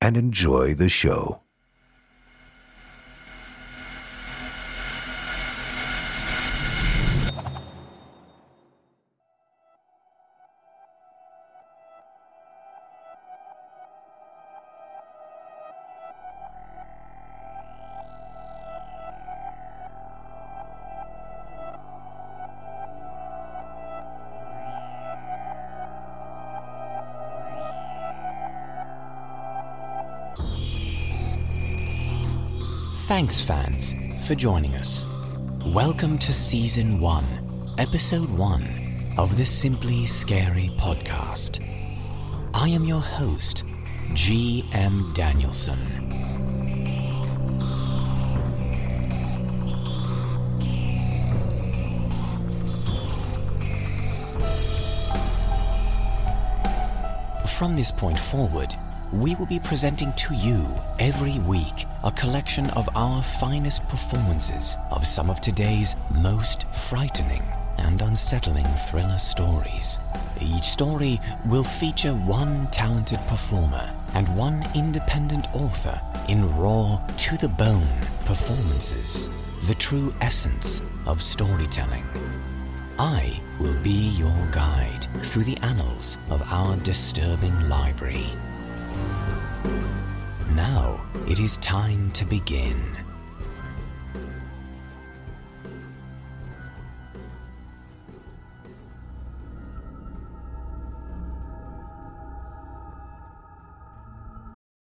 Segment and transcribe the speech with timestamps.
[0.00, 1.40] and enjoy the show.
[33.10, 35.04] Thanks, fans, for joining us.
[35.66, 41.58] Welcome to Season 1, Episode 1 of the Simply Scary podcast.
[42.54, 43.64] I am your host,
[44.14, 45.12] G.M.
[45.12, 45.76] Danielson.
[57.58, 58.76] From this point forward,
[59.12, 60.64] we will be presenting to you
[61.00, 67.42] every week a collection of our finest performances of some of today's most frightening
[67.78, 69.98] and unsettling thriller stories.
[70.40, 77.48] Each story will feature one talented performer and one independent author in raw, to the
[77.48, 77.88] bone
[78.26, 79.28] performances,
[79.64, 82.06] the true essence of storytelling.
[82.98, 88.36] I will be your guide through the annals of our disturbing library.
[90.50, 92.96] Now it is time to begin.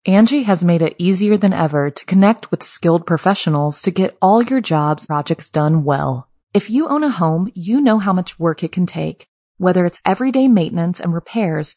[0.09, 4.41] Angi has made it easier than ever to connect with skilled professionals to get all
[4.43, 6.31] your jobs projects done well.
[6.55, 10.01] If you own a home, you know how much work it can take, whether it's
[10.07, 11.77] everyday maintenance and repairs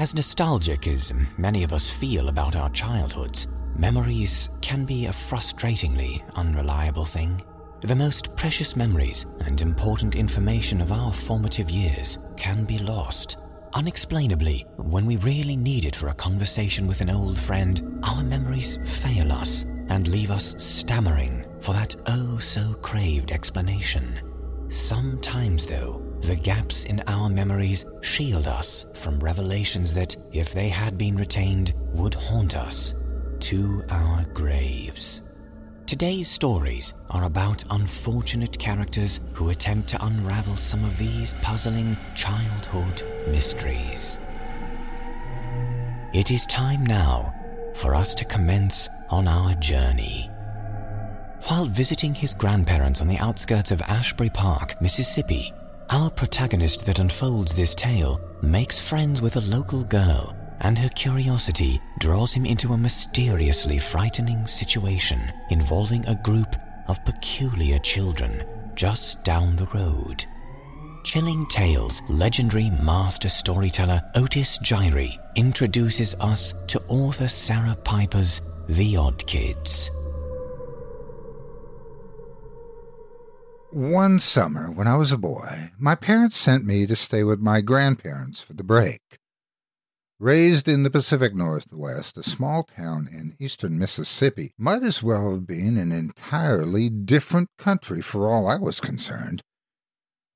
[0.00, 6.22] As nostalgic as many of us feel about our childhoods, memories can be a frustratingly
[6.36, 7.42] unreliable thing.
[7.82, 13.36] the most precious memories and important information of our formative years can be lost.
[13.74, 18.78] Unexplainably, when we really need it for a conversation with an old friend, our memories
[18.84, 24.18] fail us and leave us stammering for that oh so craved explanation.
[24.68, 30.98] Sometimes, though, the gaps in our memories shield us from revelations that, if they had
[30.98, 32.94] been retained, would haunt us
[33.40, 35.22] to our graves.
[35.86, 43.02] Today's stories are about unfortunate characters who attempt to unravel some of these puzzling childhood
[43.28, 44.18] mysteries.
[46.12, 47.34] It is time now
[47.74, 50.30] for us to commence on our journey.
[51.48, 55.52] While visiting his grandparents on the outskirts of Ashbury Park, Mississippi,
[55.90, 61.80] our protagonist that unfolds this tale makes friends with a local girl, and her curiosity
[61.98, 65.20] draws him into a mysteriously frightening situation
[65.50, 66.54] involving a group
[66.86, 68.44] of peculiar children
[68.76, 70.24] just down the road.
[71.02, 79.26] Chilling Tales legendary master storyteller Otis Jiry introduces us to author Sarah Piper's The Odd
[79.26, 79.90] Kids.
[83.72, 87.60] One summer, when I was a boy, my parents sent me to stay with my
[87.60, 89.00] grandparents for the break.
[90.18, 95.46] Raised in the Pacific Northwest, a small town in eastern Mississippi might as well have
[95.46, 99.40] been an entirely different country for all I was concerned.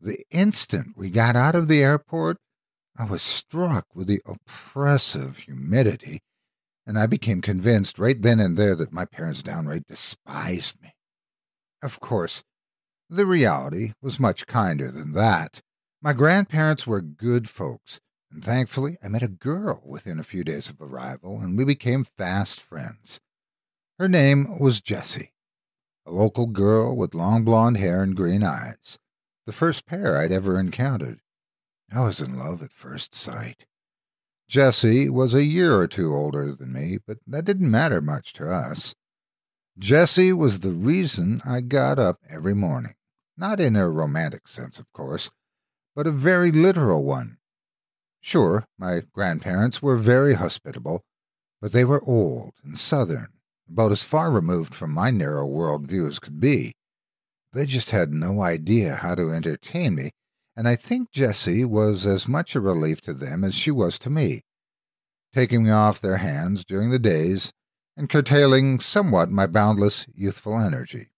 [0.00, 2.36] The instant we got out of the airport,
[2.96, 6.20] I was struck with the oppressive humidity,
[6.86, 10.92] and I became convinced right then and there that my parents downright despised me.
[11.82, 12.44] Of course,
[13.08, 15.60] the reality was much kinder than that.
[16.02, 20.68] My grandparents were good folks, and thankfully I met a girl within a few days
[20.68, 23.20] of arrival, and we became fast friends.
[23.98, 25.32] Her name was Jessie,
[26.04, 28.98] a local girl with long blonde hair and green eyes,
[29.46, 31.20] the first pair I'd ever encountered.
[31.94, 33.66] I was in love at first sight.
[34.48, 38.50] Jessie was a year or two older than me, but that didn't matter much to
[38.50, 38.94] us.
[39.78, 42.94] Jessie was the reason I got up every morning.
[43.36, 45.30] Not in a romantic sense, of course,
[45.96, 47.38] but a very literal one.
[48.20, 51.02] Sure, my grandparents were very hospitable,
[51.60, 53.32] but they were old and southern,
[53.68, 56.76] about as far removed from my narrow world view as could be.
[57.52, 60.12] They just had no idea how to entertain me,
[60.56, 64.10] and I think Jessie was as much a relief to them as she was to
[64.10, 64.42] me,
[65.34, 67.52] taking me off their hands during the days
[67.96, 71.10] and curtailing somewhat my boundless youthful energy.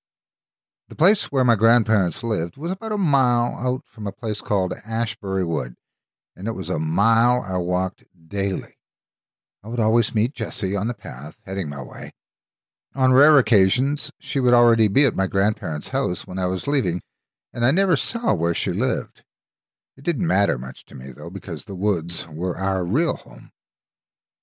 [0.88, 4.75] The place where my grandparents lived was about a mile out from a place called
[4.87, 5.75] Ashbury Wood,
[6.37, 8.76] and it was a mile I walked daily.
[9.64, 12.12] I would always meet Jessie on the path heading my way.
[12.94, 17.02] On rare occasions, she would already be at my grandparents' house when I was leaving,
[17.52, 19.25] and I never saw where she lived.
[19.96, 23.50] It didn't matter much to me, though, because the woods were our real home.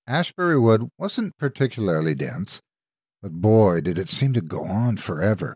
[0.05, 2.61] Ashbury Wood wasn't particularly dense,
[3.21, 5.55] but boy, did it seem to go on forever.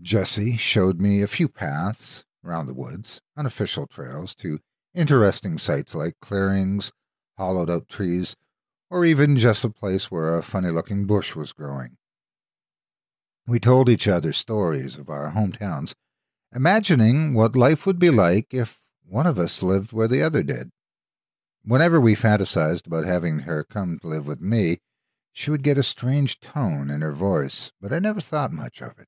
[0.00, 4.58] Jessie showed me a few paths around the woods, unofficial trails to
[4.94, 6.92] interesting sites like clearings,
[7.38, 8.34] hollowed out trees,
[8.90, 11.96] or even just a place where a funny looking bush was growing.
[13.46, 15.94] We told each other stories of our hometowns,
[16.52, 20.70] imagining what life would be like if one of us lived where the other did.
[21.64, 24.78] Whenever we fantasized about having her come to live with me,
[25.32, 28.98] she would get a strange tone in her voice, but I never thought much of
[28.98, 29.06] it.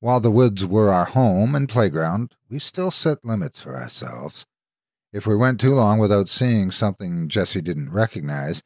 [0.00, 4.46] While the woods were our home and playground, we still set limits for ourselves.
[5.12, 8.62] If we went too long without seeing something Jessie didn't recognize,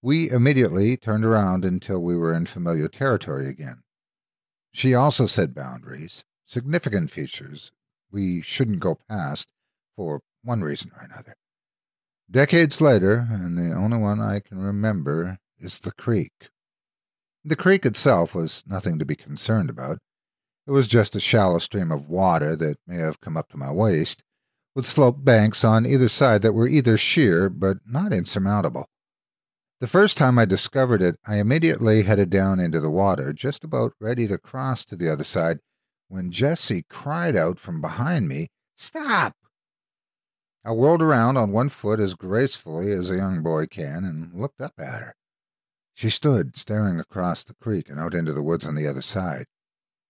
[0.00, 3.82] we immediately turned around until we were in familiar territory again.
[4.72, 7.72] She also set boundaries, significant features
[8.12, 9.48] we shouldn't go past
[9.96, 11.34] for one reason or another.
[12.30, 16.50] Decades later, and the only one I can remember, is the creek.
[17.42, 19.98] The creek itself was nothing to be concerned about.
[20.66, 23.72] It was just a shallow stream of water that may have come up to my
[23.72, 24.22] waist,
[24.74, 28.90] with sloped banks on either side that were either sheer but not insurmountable.
[29.80, 33.94] The first time I discovered it, I immediately headed down into the water, just about
[34.00, 35.60] ready to cross to the other side,
[36.08, 39.34] when Jessie cried out from behind me, Stop!
[40.64, 44.60] I whirled around on one foot as gracefully as a young boy can and looked
[44.60, 45.14] up at her.
[45.94, 49.46] She stood staring across the creek and out into the woods on the other side.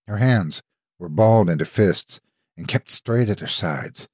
[0.07, 0.63] Her hands
[0.99, 2.21] were balled into fists
[2.57, 4.09] and kept straight at her sides,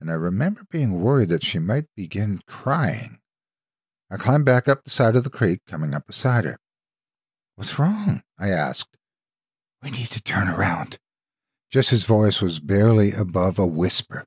[0.00, 3.18] and I remember being worried that she might begin crying.
[4.10, 6.58] I climbed back up the side of the creek, coming up beside her.
[7.54, 8.22] What's wrong?
[8.38, 8.96] I asked.
[9.82, 10.98] We need to turn around,
[11.70, 14.24] Jessie's voice was barely above a whisper.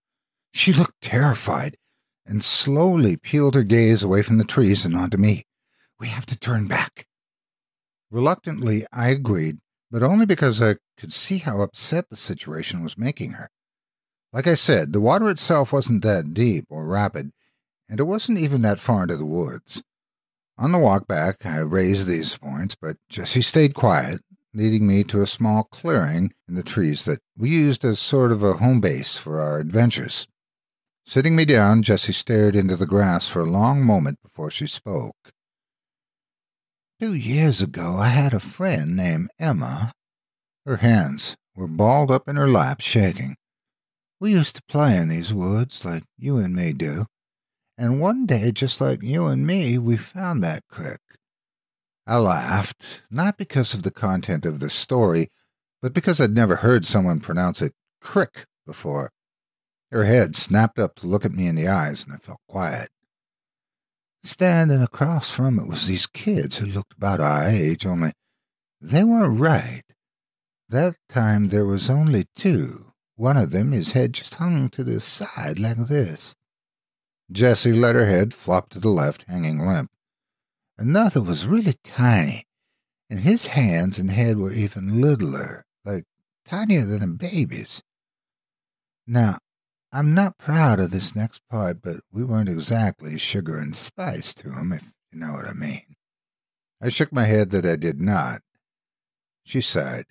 [0.53, 1.77] She looked terrified
[2.25, 5.45] and slowly peeled her gaze away from the trees and onto me.
[5.99, 7.07] We have to turn back.
[8.11, 9.57] Reluctantly, I agreed,
[9.89, 13.49] but only because I could see how upset the situation was making her.
[14.31, 17.31] Like I said, the water itself wasn't that deep or rapid,
[17.89, 19.83] and it wasn't even that far into the woods.
[20.57, 24.21] On the walk back, I raised these points, but Jessie stayed quiet,
[24.53, 28.43] leading me to a small clearing in the trees that we used as sort of
[28.43, 30.27] a home base for our adventures.
[31.05, 35.33] Sitting me down, Jessie stared into the grass for a long moment before she spoke.
[36.99, 39.91] Two years ago, I had a friend named Emma.
[40.65, 43.35] Her hands were balled up in her lap, shaking.
[44.19, 47.05] We used to play in these woods like you and me do.
[47.77, 51.01] And one day, just like you and me, we found that crick.
[52.07, 55.29] I laughed, not because of the content of the story,
[55.81, 59.11] but because I'd never heard someone pronounce it crick before.
[59.93, 62.89] Her head snapped up to look at me in the eyes, and I felt quiet.
[64.23, 68.13] Standing across from it was these kids who looked about our age, only
[68.81, 69.83] they weren't right.
[70.67, 72.93] That time there was only two.
[73.17, 76.35] One of them, his head just hung to the side like this.
[77.31, 79.91] Jessie let her head flop to the left, hanging limp.
[80.75, 82.47] Another was really tiny,
[83.11, 86.05] and his hands and head were even littler, like
[86.45, 87.83] tinier than a baby's.
[89.05, 89.37] Now,
[89.95, 94.51] I'm not proud of this next part, but we weren't exactly sugar and spice to
[94.51, 95.95] him, if you know what I mean.
[96.81, 98.41] I shook my head that I did not.
[99.43, 100.05] She sighed.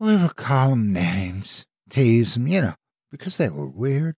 [0.00, 2.74] We would call call 'em names, tease tease 'em, you know,
[3.12, 4.16] because they were weird.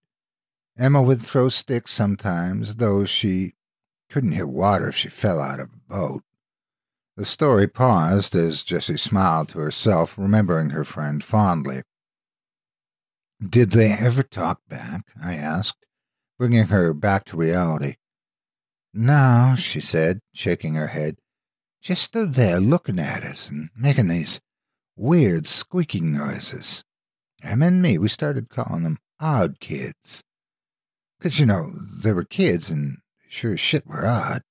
[0.78, 3.54] Emma would throw sticks sometimes, though she
[4.08, 6.24] couldn't hit water if she fell out of a boat.
[7.16, 11.82] The story paused as Jessie smiled to herself, remembering her friend fondly.
[13.40, 15.02] Did they ever talk back?
[15.22, 15.84] I asked,
[16.38, 17.96] bringing her back to reality.
[18.94, 21.18] No, she said, shaking her head.
[21.82, 24.40] Just stood there looking at us and making these
[24.96, 26.82] weird squeaking noises.
[27.42, 30.22] Em and me, we started calling them odd kids.
[31.20, 31.70] 'Cause, you know,
[32.02, 34.42] they were kids and sure as shit were odd.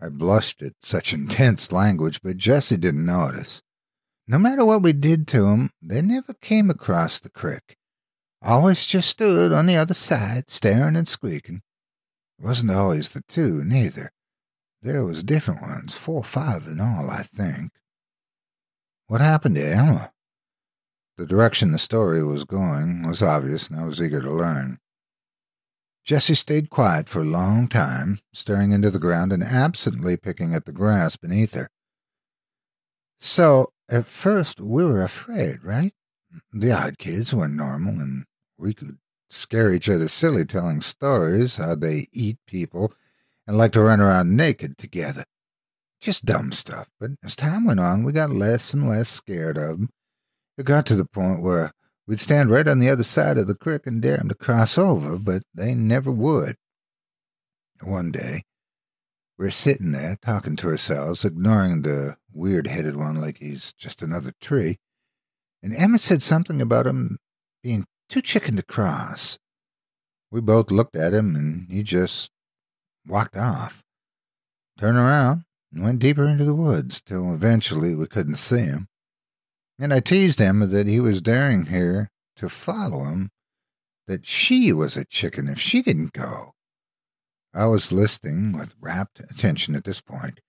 [0.00, 3.62] I blushed at such intense language, but Jessie didn't notice.
[4.26, 7.76] No matter what we did to 'em, they never came across the crick.
[8.44, 11.62] Always just stood on the other side, staring and squeaking.
[12.38, 14.10] It wasn't always the two, neither.
[14.82, 17.70] There was different ones, four or five in all, I think.
[19.06, 20.12] What happened to Emma?
[21.18, 24.78] The direction the story was going was obvious, and I was eager to learn.
[26.04, 30.64] Jessie stayed quiet for a long time, staring into the ground and absently picking at
[30.64, 31.68] the grass beneath her.
[33.20, 35.94] So, at first, we were afraid, right?
[36.52, 38.24] The odd kids were normal, and
[38.62, 38.96] we could
[39.28, 42.92] scare each other silly telling stories how they eat people
[43.46, 45.24] and like to run around naked together.
[46.00, 49.78] Just dumb stuff, but as time went on, we got less and less scared of
[49.78, 49.90] them.
[50.56, 51.72] It got to the point where
[52.06, 54.76] we'd stand right on the other side of the creek and dare them to cross
[54.76, 56.56] over, but they never would.
[57.82, 58.42] One day,
[59.38, 64.32] we're sitting there talking to ourselves, ignoring the weird headed one like he's just another
[64.40, 64.78] tree,
[65.62, 67.18] and Emma said something about him
[67.62, 69.38] being too chicken to cross.
[70.30, 72.30] We both looked at him, and he just
[73.06, 73.82] walked off,
[74.78, 78.88] turned around, and went deeper into the woods till eventually we couldn't see him.
[79.78, 83.30] And I teased him that he was daring her to follow him,
[84.06, 86.52] that she was a chicken if she didn't go.
[87.54, 90.40] I was listening with rapt attention at this point.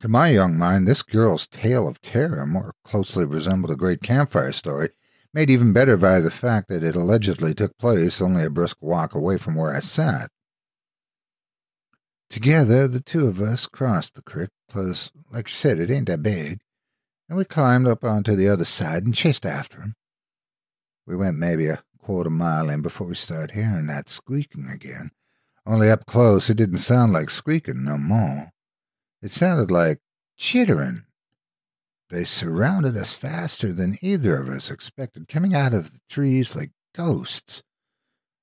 [0.00, 4.50] To my young mind, this girl's tale of terror more closely resembled a great campfire
[4.50, 4.90] story
[5.32, 9.14] made even better by the fact that it allegedly took place only a brisk walk
[9.14, 10.30] away from where I sat.
[12.28, 16.22] Together, the two of us crossed the creek, cause, like you said, it ain't that
[16.22, 16.60] big,
[17.28, 19.94] and we climbed up onto the other side and chased after him.
[21.06, 25.10] We went maybe a quarter mile in before we started hearing that squeaking again.
[25.66, 28.50] Only up close, it didn't sound like squeaking no more.
[29.22, 29.98] It sounded like
[30.36, 31.04] chittering
[32.10, 36.72] they surrounded us faster than either of us expected, coming out of the trees like
[36.94, 37.62] ghosts.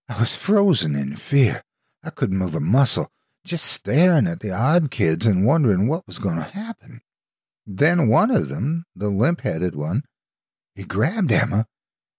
[0.10, 1.64] I was frozen in fear.
[2.04, 3.12] I couldn't move a muscle,
[3.44, 7.02] just staring at the odd kids and wondering what was going to happen.
[7.66, 10.04] Then one of them, the limp headed one,
[10.74, 11.66] he grabbed Emma,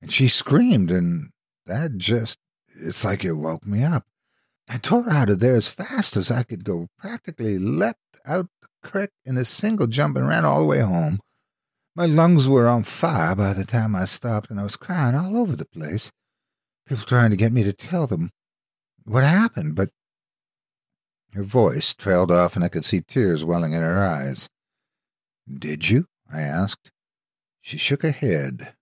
[0.03, 1.31] and she screamed, and
[1.65, 2.39] that just,
[2.75, 4.05] it's like it woke me up.
[4.69, 8.69] I tore out of there as fast as I could go, practically leapt out the
[8.87, 11.21] creek in a single jump and ran all the way home.
[11.99, 15.37] My lungs were on fire by the time I stopped, and I was crying all
[15.37, 16.13] over the place.
[16.87, 18.31] People trying to get me to tell them
[19.03, 19.91] what happened, but
[21.33, 24.49] her voice trailed off, and I could see tears welling in her eyes.
[25.53, 26.07] Did you?
[26.33, 26.93] I asked.
[27.63, 28.75] She shook her head,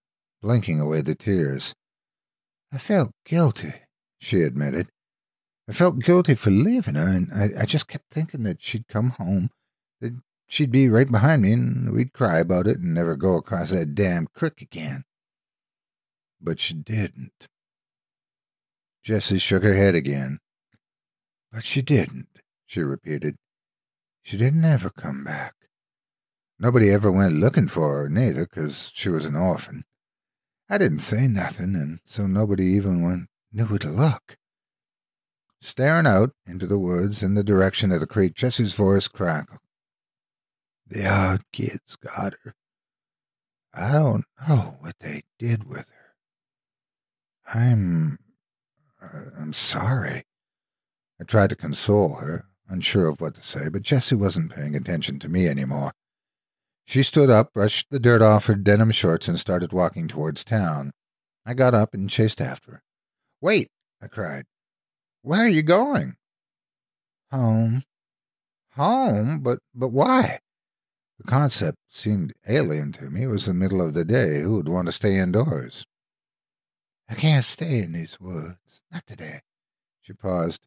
[0.43, 1.75] blinking away the tears.
[2.71, 3.73] I felt guilty,
[4.21, 4.91] she admitted.
[5.67, 9.09] I felt guilty for leaving her, and I, I just kept thinking that she'd come
[9.09, 9.49] home,
[10.47, 13.95] she'd be right behind me, and we'd cry about it and never go across that
[13.95, 15.05] damn creek again.
[16.41, 17.49] But she didn't.
[19.03, 20.39] Jessie shook her head again.
[21.53, 23.37] But she didn't, she repeated.
[24.23, 25.55] She didn't ever come back.
[26.59, 29.85] Nobody ever went looking for her, neither, 'cause she was an orphan.
[30.69, 34.37] I didn't say nothing, and so nobody even went knew where to look.
[35.61, 39.61] Staring out into the woods in the direction of the creek, Jessie's voice crackled.
[40.87, 42.55] The odd kids got her.
[43.75, 46.15] I don't know what they did with her.
[47.55, 48.19] I'm
[49.03, 50.25] uh, I'm sorry.
[51.21, 55.19] I tried to console her, unsure of what to say, but Jessie wasn't paying attention
[55.21, 55.93] to me anymore.
[56.85, 60.93] She stood up, brushed the dirt off her denim shorts, and started walking towards town.
[61.45, 62.83] I got up and chased after her.
[63.41, 63.69] Wait,
[64.01, 64.45] I cried.
[65.23, 66.15] Where are you going?
[67.33, 67.83] Home.
[68.73, 69.41] Home?
[69.41, 70.39] But but why?
[71.19, 73.23] The concept seemed alien to me.
[73.23, 74.41] It was the middle of the day.
[74.41, 75.87] Who would want to stay indoors?
[77.09, 78.83] I can't stay in these woods.
[78.93, 79.41] Not today.
[80.03, 80.67] She paused.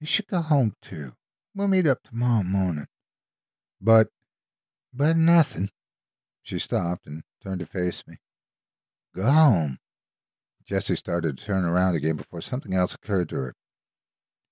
[0.00, 1.12] You should go home, too.
[1.54, 2.86] We'll meet up tomorrow morning.
[3.80, 4.08] But,
[4.94, 5.68] but nothing.
[6.42, 8.16] She stopped and turned to face me.
[9.14, 9.78] Go home.
[10.64, 13.54] Jessie started to turn around again before something else occurred to her.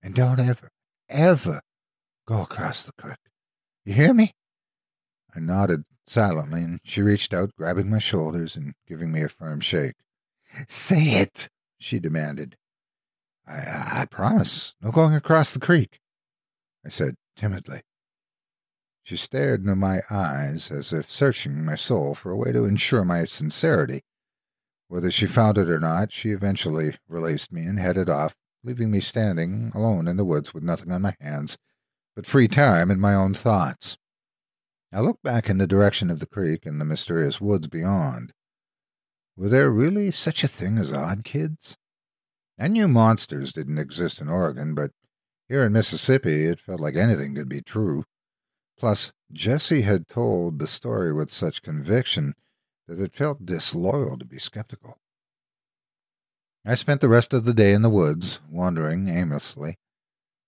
[0.02, 0.70] And don't ever,
[1.08, 1.60] ever
[2.26, 3.18] go across the creek.
[3.84, 4.34] You hear me?
[5.34, 9.60] I nodded silently, and she reached out, grabbing my shoulders and giving me a firm
[9.60, 9.96] shake.
[10.66, 12.56] Say it, she demanded.
[13.46, 14.74] I, I promise.
[14.80, 16.00] No going across the creek,
[16.84, 17.82] I said timidly.
[19.02, 23.04] She stared into my eyes as if searching my soul for a way to ensure
[23.04, 24.02] my sincerity.
[24.88, 29.00] Whether she found it or not, she eventually released me and headed off, leaving me
[29.00, 31.58] standing alone in the woods with nothing on my hands
[32.18, 33.96] but free time and my own thoughts.
[34.92, 38.32] I looked back in the direction of the creek and the mysterious woods beyond.
[39.36, 41.76] Were there really such a thing as odd kids?
[42.58, 44.90] I knew monsters didn't exist in Oregon, but
[45.48, 48.04] here in Mississippi it felt like anything could be true.
[48.78, 52.34] Plus, Jessie had told the story with such conviction
[52.86, 54.98] that it felt disloyal to be skeptical.
[56.64, 59.76] I spent the rest of the day in the woods, wandering aimlessly.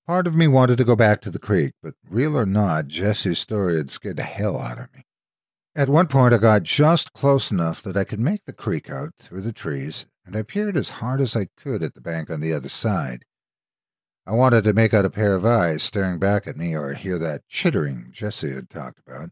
[0.07, 3.39] Part of me wanted to go back to the creek, but real or not, Jessie's
[3.39, 5.05] story had scared the hell out of me.
[5.77, 9.13] At one point, I got just close enough that I could make the creek out
[9.21, 12.41] through the trees, and I peered as hard as I could at the bank on
[12.41, 13.25] the other side.
[14.27, 17.19] I wanted to make out a pair of eyes staring back at me or hear
[17.19, 19.31] that chittering Jessie had talked about.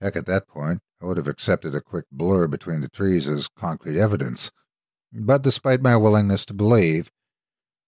[0.00, 3.48] Heck, at that point, I would have accepted a quick blur between the trees as
[3.48, 4.50] concrete evidence.
[5.12, 7.10] But despite my willingness to believe,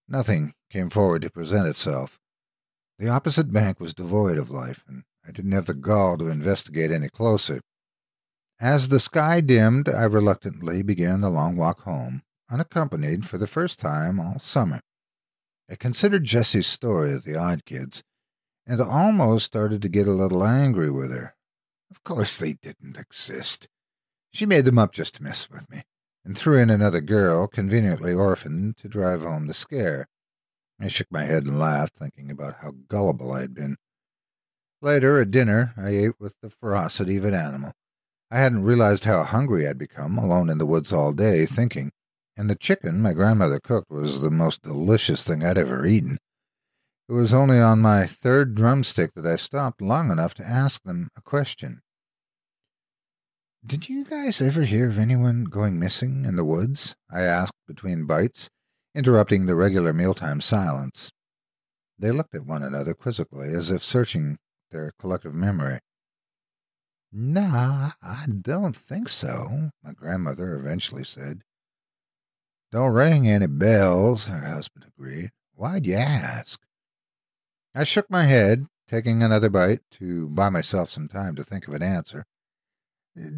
[0.07, 2.19] nothing came forward to present itself.
[2.97, 6.91] The opposite bank was devoid of life, and I didn't have the gall to investigate
[6.91, 7.61] any closer.
[8.59, 13.79] As the sky dimmed, I reluctantly began the long walk home, unaccompanied for the first
[13.79, 14.81] time all summer.
[15.69, 18.03] I considered Jessie's story of the odd kids,
[18.65, 21.35] and almost started to get a little angry with her.
[21.89, 23.67] Of course they didn't exist.
[24.31, 25.83] She made them up just to mess with me,
[26.23, 30.07] and threw in another girl, conveniently orphaned, to drive home the scare.
[30.83, 33.77] I shook my head and laughed, thinking about how gullible I had been.
[34.81, 37.73] Later, at dinner, I ate with the ferocity of an animal.
[38.31, 41.91] I hadn't realized how hungry I'd become, alone in the woods all day, thinking,
[42.35, 46.17] and the chicken my grandmother cooked was the most delicious thing I'd ever eaten.
[47.09, 51.09] It was only on my third drumstick that I stopped long enough to ask them
[51.15, 51.81] a question.
[53.63, 56.95] Did you guys ever hear of anyone going missing in the woods?
[57.11, 58.49] I asked between bites,
[58.93, 61.11] interrupting the regular mealtime silence.
[61.97, 64.37] They looked at one another quizzically, as if searching
[64.71, 65.79] their collective memory.
[67.11, 71.43] Nah, I don't think so, my grandmother eventually said.
[72.71, 75.31] Don't ring any bells, her husband agreed.
[75.53, 76.61] Why'd you ask?
[77.75, 81.73] I shook my head, taking another bite to buy myself some time to think of
[81.73, 82.25] an answer.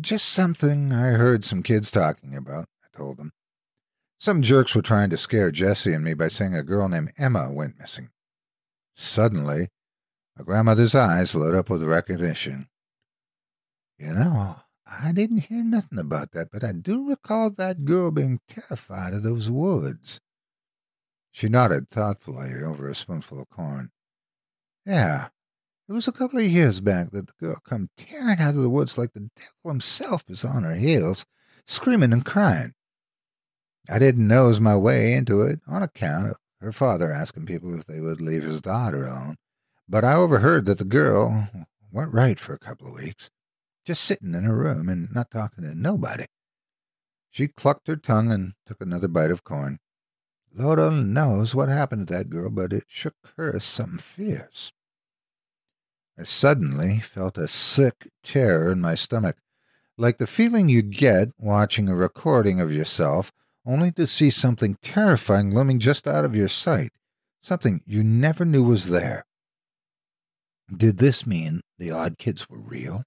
[0.01, 3.31] Just something I heard some kids talking about, I told them.
[4.23, 7.51] Some jerks were trying to scare Jessie and me by saying a girl named Emma
[7.51, 8.09] went missing.
[8.95, 9.67] Suddenly,
[10.37, 12.69] my grandmother's eyes lit up with recognition.
[13.97, 18.39] You know, I didn't hear nothing about that, but I do recall that girl being
[18.47, 20.21] terrified of those woods.
[21.33, 23.91] She nodded thoughtfully over a spoonful of corn.
[24.85, 25.31] Yeah,
[25.89, 28.69] it was a couple of years back that the girl come tearing out of the
[28.69, 31.25] woods like the devil himself was on her heels,
[31.67, 32.73] screaming and crying.
[33.89, 37.85] I didn't nose my way into it on account of her father asking people if
[37.85, 39.35] they would leave his daughter alone,
[39.89, 41.49] but I overheard that the girl
[41.91, 43.29] went right for a couple of weeks,
[43.85, 46.25] just sitting in her room and not talking to nobody.
[47.29, 49.79] She clucked her tongue and took another bite of corn.
[50.55, 54.71] Lord only knows what happened to that girl, but it shook her something fierce.
[56.17, 59.37] I suddenly felt a sick terror in my stomach,
[59.97, 63.31] like the feeling you get watching a recording of yourself
[63.65, 66.91] only to see something terrifying looming just out of your sight,
[67.41, 69.25] something you never knew was there.
[70.75, 73.03] Did this mean the odd kids were real?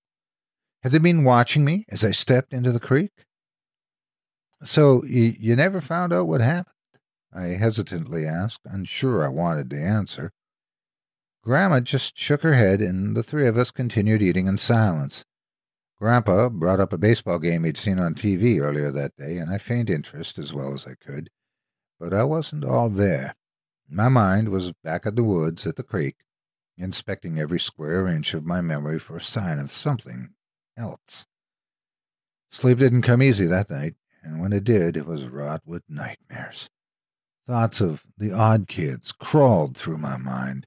[0.83, 3.11] Had they been watching me as I stepped into the creek?
[4.63, 6.75] So you, you never found out what happened?
[7.33, 10.33] I hesitantly asked, unsure I wanted to answer.
[11.43, 15.25] Grandma just shook her head, and the three of us continued eating in silence.
[15.99, 19.59] Grandpa brought up a baseball game he'd seen on TV earlier that day, and I
[19.59, 21.31] feigned interest as well as I could.
[21.99, 23.35] But I wasn't all there.
[23.89, 26.17] My mind was back at the woods at the creek,
[26.77, 30.35] inspecting every square inch of my memory for a sign of something
[30.77, 31.27] else.
[32.51, 36.69] Sleep didn't come easy that night, and when it did, it was wrought with nightmares.
[37.47, 40.67] Thoughts of the odd kids crawled through my mind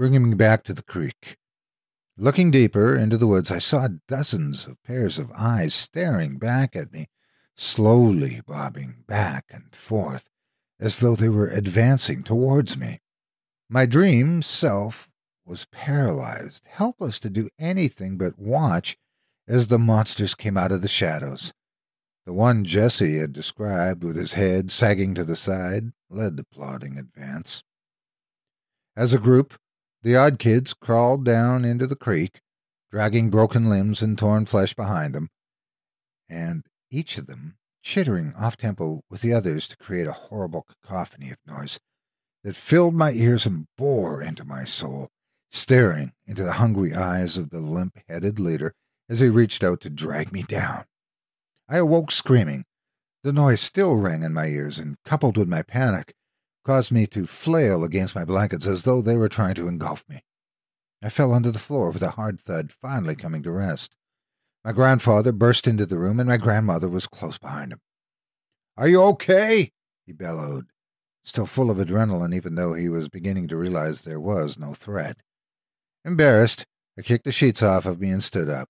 [0.00, 1.36] bringing me back to the creek.
[2.20, 6.92] Looking deeper into the woods, I saw dozens of pairs of eyes staring back at
[6.92, 7.08] me,
[7.56, 10.28] slowly bobbing back and forth,
[10.78, 13.00] as though they were advancing towards me.
[13.70, 15.08] My dream self
[15.46, 18.98] was paralyzed, helpless to do anything but watch
[19.48, 21.54] as the monsters came out of the shadows.
[22.26, 26.98] The one Jessie had described, with his head sagging to the side, led the plodding
[26.98, 27.64] advance.
[28.94, 29.58] As a group,
[30.02, 32.40] the odd kids crawled down into the creek,
[32.90, 35.28] dragging broken limbs and torn flesh behind them,
[36.28, 41.30] and each of them chittering off tempo with the others to create a horrible cacophony
[41.30, 41.78] of noise
[42.44, 45.08] that filled my ears and bore into my soul,
[45.50, 48.72] staring into the hungry eyes of the limp headed leader
[49.08, 50.84] as he reached out to drag me down.
[51.68, 52.64] I awoke screaming.
[53.22, 56.14] The noise still rang in my ears, and coupled with my panic,
[56.70, 60.22] caused me to flail against my blankets as though they were trying to engulf me.
[61.02, 63.96] I fell onto the floor with a hard thud, finally coming to rest.
[64.64, 67.80] My grandfather burst into the room, and my grandmother was close behind him.
[68.76, 69.72] Are you okay?
[70.06, 70.66] he bellowed,
[71.24, 75.16] still full of adrenaline, even though he was beginning to realize there was no threat.
[76.04, 78.68] Embarrassed, I kicked the sheets off of me and stood up.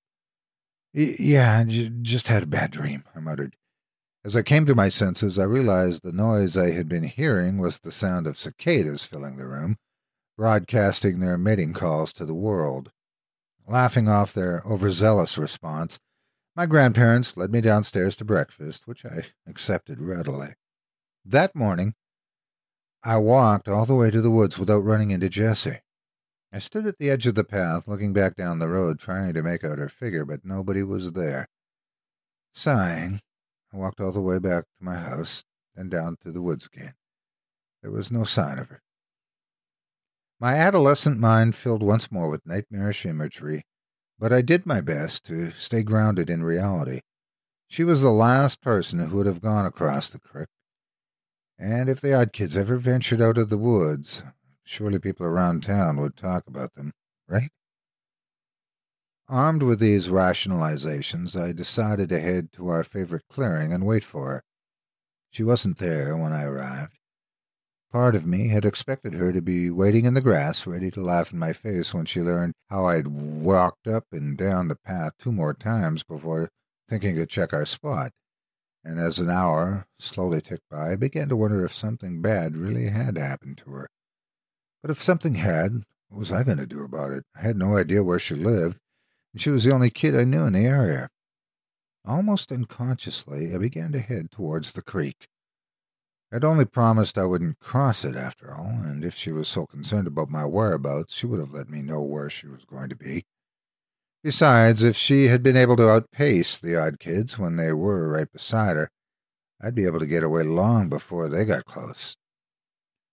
[0.94, 3.56] Yeah, j- just had a bad dream, I muttered.
[4.22, 7.78] As I came to my senses, I realized the noise I had been hearing was
[7.78, 9.78] the sound of cicadas filling the room,
[10.36, 12.92] broadcasting their mating calls to the world.
[13.66, 15.98] Laughing off their overzealous response,
[16.54, 20.54] my grandparents led me downstairs to breakfast, which I accepted readily.
[21.24, 21.94] That morning,
[23.02, 25.80] I walked all the way to the woods without running into Jessie.
[26.52, 29.42] I stood at the edge of the path, looking back down the road, trying to
[29.42, 31.48] make out her figure, but nobody was there.
[32.52, 33.20] Sighing,
[33.72, 35.44] I walked all the way back to my house,
[35.76, 36.94] and down to the woods again.
[37.82, 38.82] There was no sign of her.
[40.38, 43.64] My adolescent mind filled once more with nightmarish imagery,
[44.18, 47.00] but I did my best to stay grounded in reality.
[47.68, 50.48] She was the last person who would have gone across the creek.
[51.58, 54.24] And if the odd kids ever ventured out of the woods,
[54.64, 56.92] surely people around town would talk about them,
[57.28, 57.50] right?
[59.30, 64.26] Armed with these rationalizations, I decided to head to our favorite clearing and wait for
[64.26, 64.42] her.
[65.30, 66.98] She wasn't there when I arrived.
[67.92, 71.32] Part of me had expected her to be waiting in the grass, ready to laugh
[71.32, 75.30] in my face when she learned how I'd walked up and down the path two
[75.30, 76.48] more times before
[76.88, 78.10] thinking to check our spot.
[78.82, 82.88] And as an hour slowly ticked by, I began to wonder if something bad really
[82.88, 83.90] had happened to her.
[84.82, 87.22] But if something had, what was I going to do about it?
[87.36, 88.78] I had no idea where she lived,
[89.32, 91.08] and she was the only kid I knew in the area.
[92.04, 95.28] Almost unconsciously, I began to head towards the creek.
[96.32, 100.06] I'd only promised I wouldn't cross it after all, and if she was so concerned
[100.06, 103.24] about my whereabouts, she would have let me know where she was going to be.
[104.22, 108.30] Besides, if she had been able to outpace the odd kids when they were right
[108.30, 108.90] beside her,
[109.60, 112.16] I'd be able to get away long before they got close.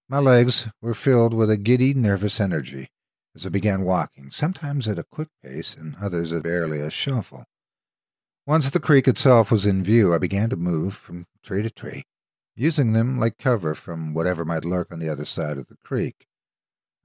[0.08, 2.90] My legs were filled with a giddy, nervous energy
[3.38, 7.46] as I began walking, sometimes at a quick pace and others at barely a shuffle.
[8.48, 12.06] Once the creek itself was in view, I began to move from tree to tree,
[12.56, 16.26] using them like cover from whatever might lurk on the other side of the creek.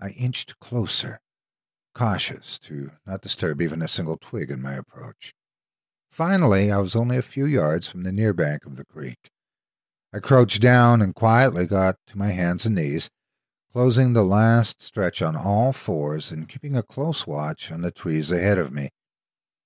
[0.00, 1.20] I inched closer,
[1.94, 5.34] cautious to not disturb even a single twig in my approach.
[6.10, 9.30] Finally, I was only a few yards from the near bank of the creek.
[10.14, 13.10] I crouched down and quietly got to my hands and knees,
[13.72, 18.30] closing the last stretch on all fours and keeping a close watch on the trees
[18.30, 18.90] ahead of me.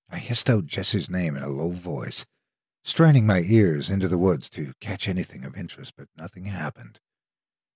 [0.09, 2.25] I hissed out Jessie's name in a low voice,
[2.85, 7.01] straining my ears into the woods to catch anything of interest, but nothing happened.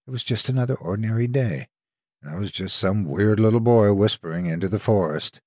[0.07, 1.67] It was just another ordinary day,
[2.21, 5.41] and I was just some weird little boy whispering into the forest.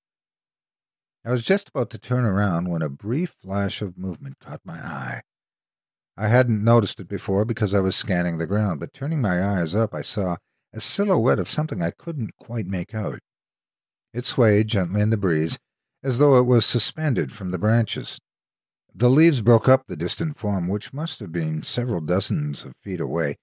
[1.25, 4.77] I was just about to turn around when a brief flash of movement caught my
[4.77, 5.23] eye.
[6.15, 9.73] I hadn't noticed it before because I was scanning the ground, but turning my eyes
[9.73, 10.37] up, I saw
[10.75, 13.19] a silhouette of something I couldn't quite make out.
[14.13, 15.57] It swayed gently in the breeze,
[16.03, 18.19] as though it was suspended from the branches.
[18.93, 22.99] The leaves broke up the distant form, which must have been several dozens of feet
[22.99, 23.37] away,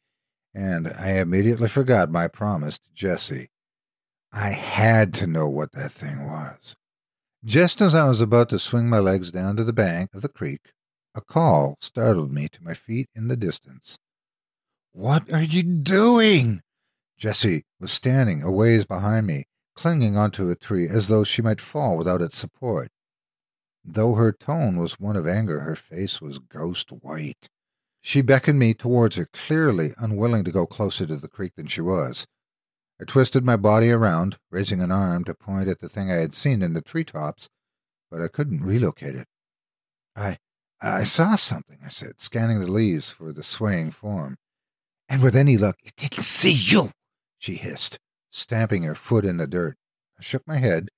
[0.55, 3.49] and I immediately forgot my promise to Jessie.
[4.31, 6.75] I had to know what that thing was.
[7.45, 10.29] Just as I was about to swing my legs down to the bank of the
[10.29, 10.73] creek,
[11.15, 13.99] a call startled me to my feet in the distance.
[14.93, 16.61] What are you doing?
[17.23, 19.45] Jessie was standing a ways behind me,
[19.77, 22.91] clinging onto a tree as though she might fall without its support.
[23.85, 27.49] Though her tone was one of anger, her face was ghost white.
[28.01, 31.81] She beckoned me towards her, clearly unwilling to go closer to the creek than she
[31.81, 32.27] was.
[33.01, 36.35] I twisted my body around, raising an arm to point at the thing I had
[36.35, 37.49] seen in the tree tops,
[38.11, 39.29] but I couldn't relocate it.
[40.17, 40.39] I
[40.81, 44.39] I saw something, I said, scanning the leaves for the swaying form.
[45.09, 46.91] And with any luck, it didn't see you,
[47.43, 47.99] she hissed,
[48.31, 49.77] stamping her foot in the dirt.
[50.17, 50.89] I shook my head,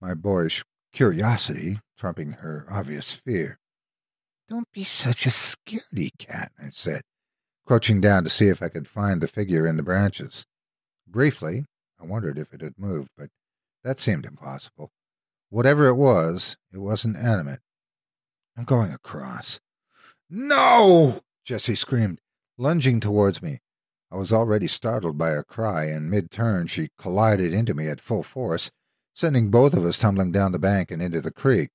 [0.00, 3.58] my boyish curiosity trumping her obvious fear.
[4.48, 7.02] Don't be such a scaredy cat, I said,
[7.66, 10.46] crouching down to see if I could find the figure in the branches.
[11.08, 11.64] Briefly,
[12.00, 13.30] I wondered if it had moved, but
[13.82, 14.92] that seemed impossible.
[15.48, 17.60] Whatever it was, it wasn't animate.
[18.56, 19.58] I'm going across.
[20.28, 21.20] No!
[21.44, 22.20] Jessie screamed,
[22.56, 23.58] lunging towards me.
[24.12, 28.00] I was already startled by her cry, and mid turn she collided into me at
[28.00, 28.70] full force,
[29.14, 31.70] sending both of us tumbling down the bank and into the creek.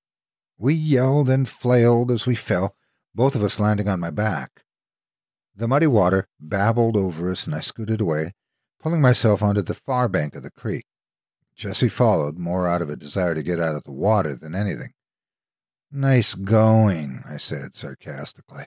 [0.58, 2.76] We yelled and flailed as we fell,
[3.14, 4.64] both of us landing on my back.
[5.56, 8.34] The muddy water babbled over us, and I scooted away,
[8.82, 10.86] pulling myself onto the far bank of the creek.
[11.56, 14.92] Jessie followed, more out of a desire to get out of the water than anything.
[15.90, 18.66] Nice going, I said sarcastically.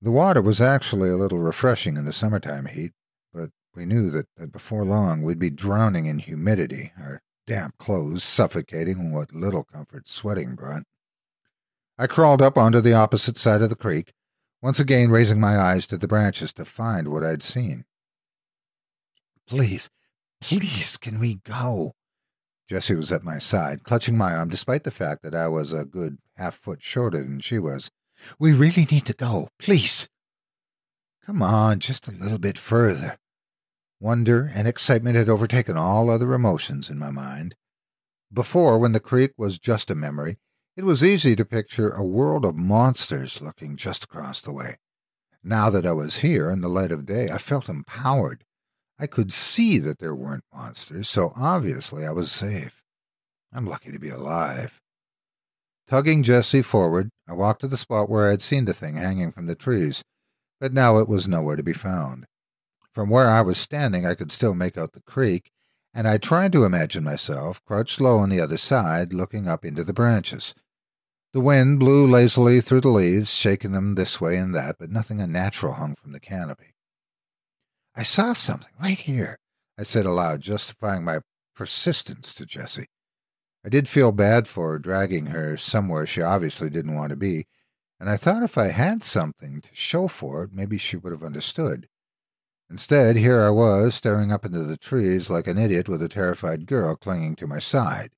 [0.00, 2.92] The water was actually a little refreshing in the summertime heat,
[3.32, 8.22] but we knew that, that before long we'd be drowning in humidity, our damp clothes
[8.22, 10.84] suffocating what little comfort sweating brought.
[11.98, 14.12] I crawled up onto the opposite side of the creek,
[14.62, 17.84] once again raising my eyes to the branches to find what I'd seen.
[19.48, 19.90] Please,
[20.40, 21.92] please, can we go?
[22.68, 25.84] Jessie was at my side, clutching my arm despite the fact that I was a
[25.84, 27.90] good half foot shorter than she was.
[28.38, 30.08] We really need to go, please.
[31.24, 33.18] Come on, just a little bit further.
[34.00, 37.54] Wonder and excitement had overtaken all other emotions in my mind.
[38.32, 40.38] Before, when the creek was just a memory,
[40.76, 44.76] it was easy to picture a world of monsters looking just across the way.
[45.42, 48.44] Now that I was here in the light of day, I felt empowered
[49.00, 52.82] I could see that there weren't monsters, so obviously I was safe.
[53.52, 54.80] I'm lucky to be alive.
[55.88, 59.32] Tugging Jessie forward, I walked to the spot where I had seen the thing hanging
[59.32, 60.04] from the trees,
[60.60, 62.26] but now it was nowhere to be found.
[62.92, 65.50] From where I was standing, I could still make out the creek,
[65.94, 69.82] and I tried to imagine myself crouched low on the other side, looking up into
[69.82, 70.54] the branches.
[71.32, 75.22] The wind blew lazily through the leaves, shaking them this way and that, but nothing
[75.22, 76.74] unnatural hung from the canopy.
[77.96, 79.38] I saw something right here,
[79.78, 81.20] I said aloud, justifying my
[81.54, 82.88] persistence to Jessie.
[83.64, 87.46] I did feel bad for dragging her somewhere she obviously didn't want to be,
[88.00, 91.24] and I thought if I had something to show for it, maybe she would have
[91.24, 91.88] understood.
[92.70, 96.66] Instead, here I was, staring up into the trees like an idiot with a terrified
[96.66, 98.12] girl clinging to my side.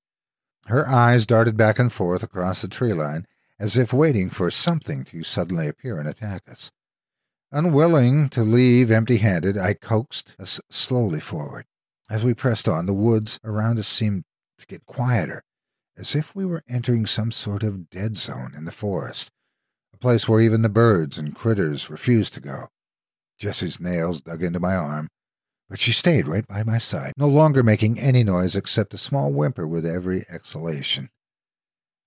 [0.67, 3.25] Her eyes darted back and forth across the tree line,
[3.57, 6.71] as if waiting for something to suddenly appear and attack us.
[7.51, 11.65] Unwilling to leave empty handed, I coaxed us slowly forward.
[12.09, 14.25] As we pressed on, the woods around us seemed
[14.61, 15.43] to get quieter,
[15.97, 19.31] as if we were entering some sort of dead zone in the forest,
[19.93, 22.69] a place where even the birds and critters refused to go.
[23.37, 25.07] Jessie's nails dug into my arm,
[25.69, 29.31] but she stayed right by my side, no longer making any noise except a small
[29.31, 31.09] whimper with every exhalation.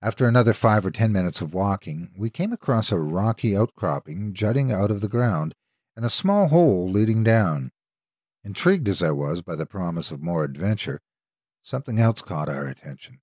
[0.01, 4.71] After another five or ten minutes of walking, we came across a rocky outcropping jutting
[4.71, 5.55] out of the ground
[5.95, 7.71] and a small hole leading down.
[8.43, 10.99] Intrigued as I was by the promise of more adventure,
[11.65, 13.19] something else caught our attention.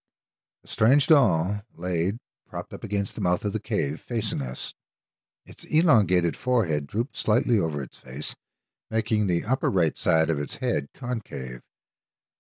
[0.65, 4.75] A strange doll laid, propped up against the mouth of the cave, facing us.
[5.47, 8.35] Its elongated forehead drooped slightly over its face,
[8.91, 11.61] making the upper right side of its head concave.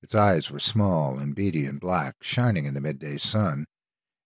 [0.02, 3.64] Its eyes were small and beady and black, shining in the midday sun,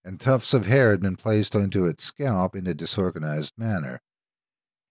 [0.03, 3.99] and tufts of hair had been placed onto its scalp in a disorganized manner.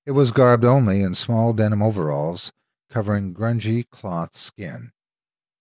[0.05, 2.53] It was garbed only in small denim overalls,
[2.89, 4.93] covering grungy cloth skin.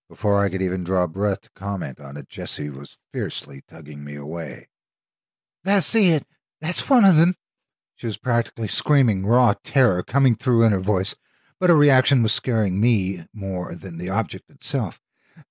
[0.08, 4.15] Before I could even draw breath to comment on it, Jessie was fiercely tugging me
[4.15, 4.68] away.
[5.63, 6.26] That's it.
[6.62, 7.36] That's one of them.
[7.96, 11.15] She was practically screaming raw terror coming through in her voice,
[11.60, 15.00] but her reaction was scaring me more than the object itself.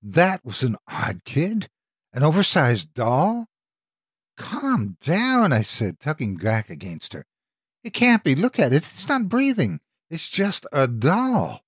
[0.02, 1.68] That was an odd kid.
[2.12, 3.46] An oversized doll?
[4.36, 7.26] Calm down, I said, tugging back against her.
[7.82, 8.34] It can't be.
[8.36, 8.84] Look at it.
[8.84, 9.80] It's not breathing.
[10.10, 11.63] It's just a doll.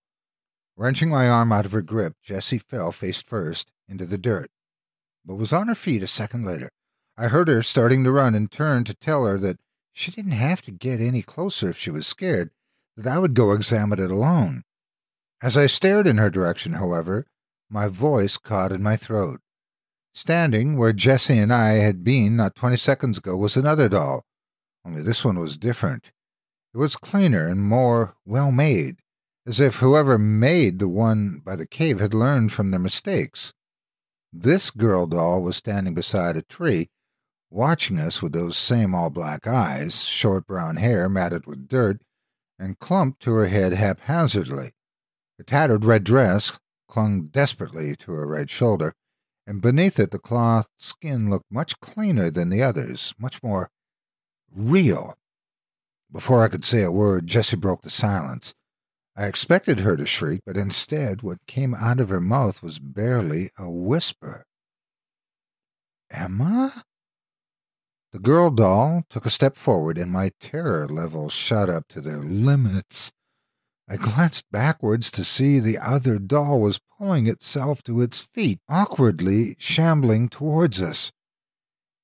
[0.79, 4.51] Wrenching my arm out of her grip, Jessie fell face first into the dirt,
[5.25, 6.69] but was on her feet a second later.
[7.17, 9.59] I heard her starting to run and turned to tell her that
[9.95, 12.51] she didn't have to get any closer if she was scared,
[12.95, 14.65] that I would go examine it alone.
[15.41, 17.25] As I stared in her direction, however,
[17.71, 19.41] my voice caught in my throat.
[20.13, 24.27] Standing where Jessie and I had been not twenty seconds ago was another doll,
[24.85, 26.13] only this one was different.
[26.75, 28.97] It was cleaner and more well made
[29.47, 33.53] as if whoever made the one by the cave had learned from their mistakes.
[34.33, 36.89] This girl doll was standing beside a tree,
[37.49, 42.03] watching us with those same all black eyes, short brown hair matted with dirt,
[42.59, 44.73] and clumped to her head haphazardly.
[45.39, 48.95] A tattered red dress clung desperately to her right shoulder,
[49.47, 53.71] and beneath it the cloth skin looked much cleaner than the others, much more
[54.53, 55.17] real.
[56.11, 58.55] Before I could say a word, Jessie broke the silence.
[59.19, 63.51] I expected her to shriek, but instead what came out of her mouth was barely
[63.57, 64.45] a whisper.
[66.11, 66.85] Emma?
[68.13, 72.19] The girl doll took a step forward, and my terror levels shot up to their
[72.19, 73.11] limits.
[73.89, 79.57] I glanced backwards to see the other doll was pulling itself to its feet, awkwardly
[79.59, 81.13] shambling towards us.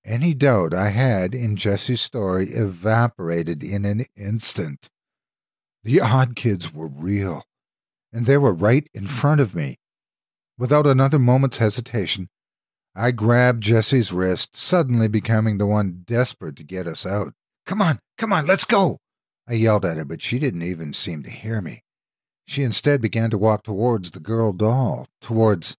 [0.05, 4.89] Any doubt I had in Jessie's story evaporated in an instant.
[5.85, 7.45] The odd kids were real,
[8.13, 9.79] and they were right in front of me.
[10.57, 12.29] Without another moment's hesitation,
[12.95, 17.33] I grabbed Jessie's wrist, suddenly becoming the one desperate to get us out.
[17.67, 18.99] Come on, come on, let's go!
[19.49, 21.83] I yelled at her, but she didn't even seem to hear me.
[22.47, 25.77] She instead began to walk towards the girl doll, towards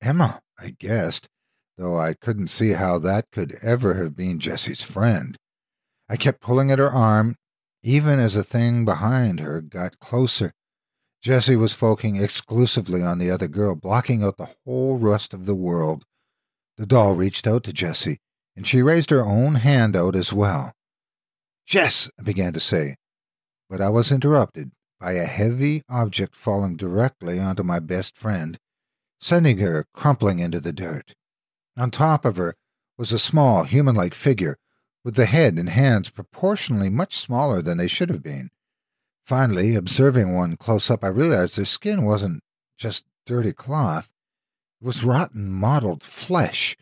[0.00, 1.28] Emma, I guessed,
[1.76, 5.36] though I couldn't see how that could ever have been Jessie's friend.
[6.08, 7.36] I kept pulling at her arm,
[7.86, 10.52] even as the thing behind her got closer.
[11.22, 15.54] Jessie was focusing exclusively on the other girl, blocking out the whole rest of the
[15.54, 16.04] world.
[16.78, 18.18] The doll reached out to Jessie,
[18.56, 20.72] and she raised her own hand out as well.
[21.64, 22.96] Jess, I began to say,
[23.70, 28.58] but I was interrupted by a heavy object falling directly onto my best friend,
[29.20, 31.14] sending her crumpling into the dirt.
[31.76, 32.56] On top of her
[32.98, 34.56] was a small, human like figure
[35.06, 38.50] with the head and hands proportionally much smaller than they should have been.
[39.24, 42.42] Finally, observing one close up, I realized their skin wasn't
[42.76, 44.12] just dirty cloth,
[44.80, 46.76] it was rotten, mottled flesh.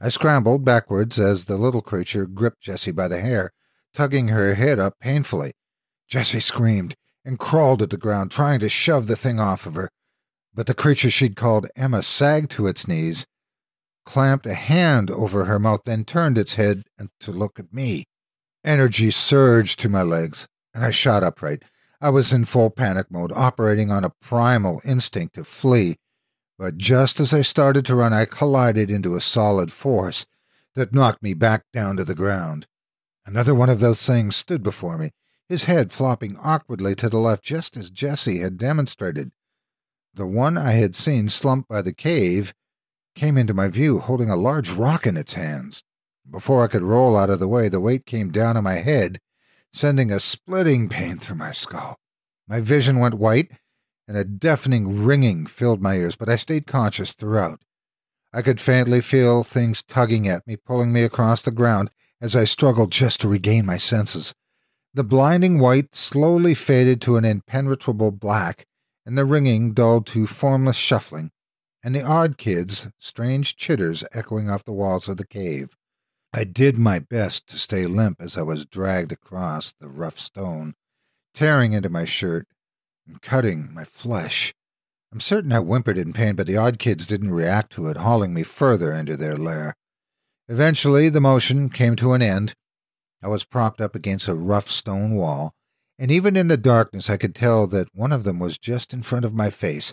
[0.00, 3.50] I scrambled backwards as the little creature gripped Jessie by the hair,
[3.92, 5.50] tugging her head up painfully.
[6.06, 9.90] Jessie screamed and crawled at the ground, trying to shove the thing off of her.
[10.54, 13.26] But the creature she'd called Emma sagged to its knees
[14.04, 16.84] clamped a hand over her mouth, then turned its head
[17.20, 18.04] to look at me.
[18.64, 21.62] Energy surged to my legs, and I shot upright.
[22.00, 25.96] I was in full panic mode, operating on a primal instinct to flee.
[26.58, 30.26] But just as I started to run, I collided into a solid force
[30.74, 32.66] that knocked me back down to the ground.
[33.24, 35.10] Another one of those things stood before me,
[35.48, 39.32] his head flopping awkwardly to the left, just as Jessie had demonstrated.
[40.14, 42.52] The one I had seen slumped by the cave
[43.14, 45.82] came into my view holding a large rock in its hands.
[46.30, 49.20] Before I could roll out of the way, the weight came down on my head,
[49.72, 51.96] sending a splitting pain through my skull.
[52.48, 53.50] My vision went white,
[54.06, 57.60] and a deafening ringing filled my ears, but I stayed conscious throughout.
[58.32, 61.90] I could faintly feel things tugging at me, pulling me across the ground
[62.20, 64.34] as I struggled just to regain my senses.
[64.94, 68.66] The blinding white slowly faded to an impenetrable black,
[69.04, 71.30] and the ringing dulled to formless shuffling
[71.82, 75.70] and the odd kids' strange chitters echoing off the walls of the cave.
[76.32, 80.74] I did my best to stay limp as I was dragged across the rough stone,
[81.34, 82.46] tearing into my shirt
[83.06, 84.54] and cutting my flesh.
[85.12, 88.32] I'm certain I whimpered in pain, but the odd kids didn't react to it, hauling
[88.32, 89.74] me further into their lair.
[90.48, 92.54] Eventually, the motion came to an end.
[93.22, 95.52] I was propped up against a rough stone wall,
[95.98, 99.02] and even in the darkness I could tell that one of them was just in
[99.02, 99.92] front of my face,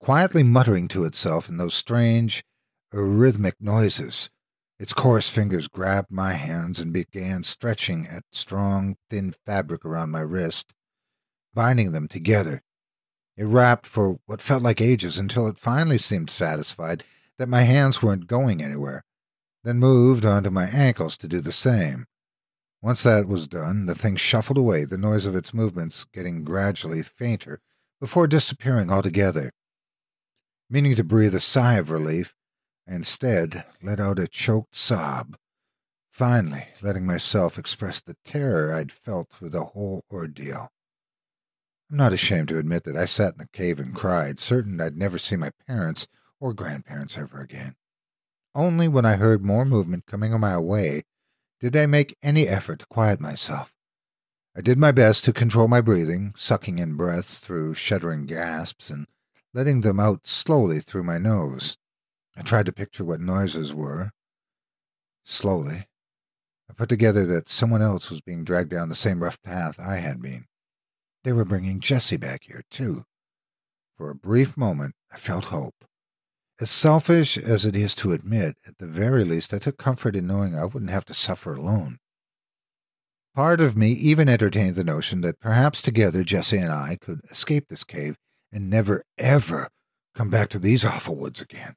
[0.00, 2.44] quietly muttering to itself in those strange,
[2.92, 4.30] rhythmic noises.
[4.78, 10.20] Its coarse fingers grabbed my hands and began stretching at strong, thin fabric around my
[10.20, 10.72] wrist,
[11.52, 12.62] binding them together.
[13.36, 17.04] It wrapped for what felt like ages until it finally seemed satisfied
[17.38, 19.04] that my hands weren't going anywhere,
[19.64, 22.06] then moved onto my ankles to do the same.
[22.80, 27.02] Once that was done, the thing shuffled away, the noise of its movements getting gradually
[27.02, 27.60] fainter
[28.00, 29.50] before disappearing altogether.
[30.70, 32.34] Meaning to breathe a sigh of relief,
[32.86, 35.36] instead let out a choked sob,
[36.10, 40.70] finally letting myself express the terror I'd felt through the whole ordeal.
[41.90, 44.98] I'm not ashamed to admit that I sat in the cave and cried, certain I'd
[44.98, 46.06] never see my parents
[46.38, 47.76] or grandparents ever again.
[48.54, 51.04] Only when I heard more movement coming my way
[51.60, 53.72] did I make any effort to quiet myself.
[54.54, 59.06] I did my best to control my breathing, sucking in breaths through shuddering gasps and
[59.54, 61.76] letting them out slowly through my nose.
[62.36, 64.10] I tried to picture what noises were.
[65.24, 65.86] Slowly,
[66.70, 69.96] I put together that someone else was being dragged down the same rough path I
[69.96, 70.44] had been.
[71.24, 73.04] They were bringing Jessie back here, too.
[73.96, 75.84] For a brief moment, I felt hope.
[76.60, 80.26] As selfish as it is to admit, at the very least I took comfort in
[80.26, 81.98] knowing I wouldn't have to suffer alone.
[83.34, 87.68] Part of me even entertained the notion that perhaps together Jessie and I could escape
[87.68, 88.16] this cave
[88.52, 89.68] and never, ever
[90.14, 91.74] come back to these awful woods again.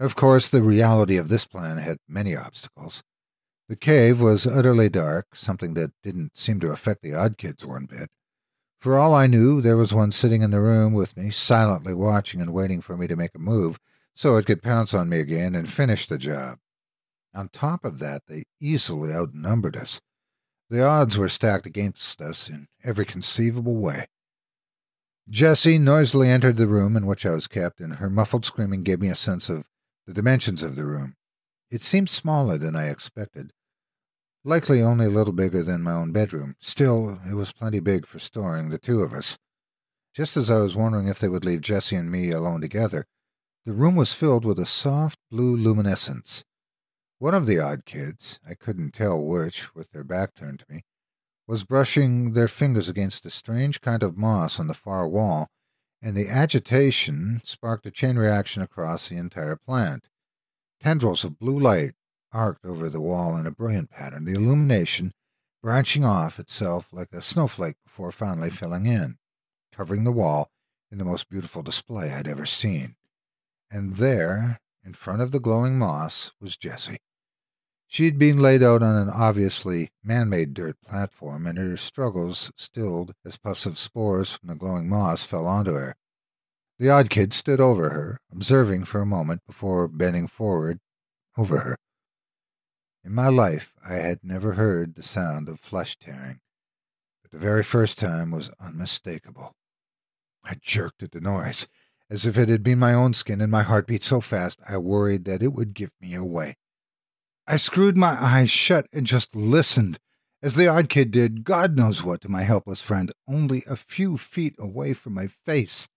[0.00, 3.02] Of course, the reality of this plan had many obstacles.
[3.68, 7.86] The cave was utterly dark, something that didn't seem to affect the odd kids one
[7.86, 8.08] bit.
[8.80, 12.40] For all I knew, there was one sitting in the room with me, silently watching
[12.40, 13.78] and waiting for me to make a move
[14.14, 16.58] so it could pounce on me again and finish the job.
[17.34, 20.00] On top of that, they easily outnumbered us.
[20.70, 24.06] The odds were stacked against us in every conceivable way.
[25.30, 29.00] Jessie noisily entered the room in which I was kept, and her muffled screaming gave
[29.00, 29.68] me a sense of
[30.06, 31.16] the dimensions of the room.
[31.70, 33.52] It seemed smaller than I expected,
[34.42, 36.54] likely only a little bigger than my own bedroom.
[36.60, 39.38] Still, it was plenty big for storing the two of us.
[40.14, 43.04] Just as I was wondering if they would leave Jessie and me alone together,
[43.66, 46.42] the room was filled with a soft blue luminescence.
[47.18, 50.84] One of the odd kids, I couldn't tell which, with their back turned to me,
[51.48, 55.48] was brushing their fingers against a strange kind of moss on the far wall,
[56.02, 60.10] and the agitation sparked a chain reaction across the entire plant.
[60.78, 61.94] Tendrils of blue light
[62.32, 65.12] arced over the wall in a brilliant pattern, the illumination
[65.62, 69.16] branching off itself like a snowflake before finally filling in,
[69.72, 70.50] covering the wall
[70.92, 72.94] in the most beautiful display I'd ever seen.
[73.70, 76.98] And there, in front of the glowing moss, was Jessie.
[77.90, 83.14] She'd been laid out on an obviously man made dirt platform, and her struggles stilled
[83.24, 85.94] as puffs of spores from the glowing moss fell onto her.
[86.78, 90.80] The odd kid stood over her, observing for a moment before bending forward
[91.38, 91.76] over her.
[93.02, 96.40] In my life, I had never heard the sound of flesh tearing,
[97.22, 99.54] but the very first time was unmistakable.
[100.44, 101.68] I jerked at the noise,
[102.10, 104.76] as if it had been my own skin, and my heart beat so fast I
[104.76, 106.58] worried that it would give me away.
[107.50, 109.98] I screwed my eyes shut and just listened,
[110.42, 114.18] as the odd kid did God knows what to my helpless friend, only a few
[114.18, 115.88] feet away from my face.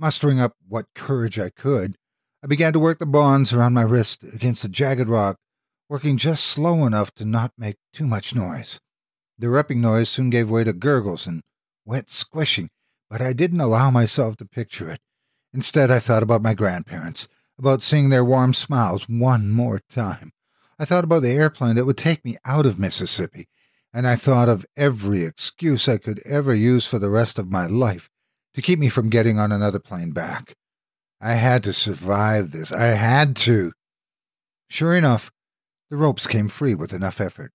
[0.00, 1.94] Mustering up what courage I could,
[2.42, 5.36] I began to work the bonds around my wrist against the jagged rock
[5.88, 8.80] working just slow enough to not make too much noise.
[9.38, 11.42] The ripping noise soon gave way to gurgles and
[11.84, 12.68] wet squishing,
[13.08, 14.98] but I didn't allow myself to picture it.
[15.54, 17.28] Instead, I thought about my grandparents,
[17.60, 20.32] about seeing their warm smiles one more time.
[20.80, 23.48] I thought about the airplane that would take me out of Mississippi,
[23.92, 27.66] and I thought of every excuse I could ever use for the rest of my
[27.66, 28.08] life
[28.54, 30.54] to keep me from getting on another plane back.
[31.20, 32.72] I had to survive this.
[32.72, 33.72] I had to.
[34.70, 35.30] Sure enough,
[35.90, 37.52] the ropes came free with enough effort.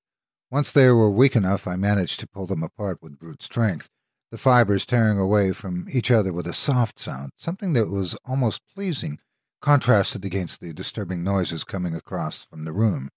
[0.51, 3.89] Once they were weak enough, I managed to pull them apart with brute strength,
[4.29, 8.61] the fibers tearing away from each other with a soft sound, something that was almost
[8.71, 9.17] pleasing,
[9.65, 13.09] contrasted against the disturbing noises coming across from the room.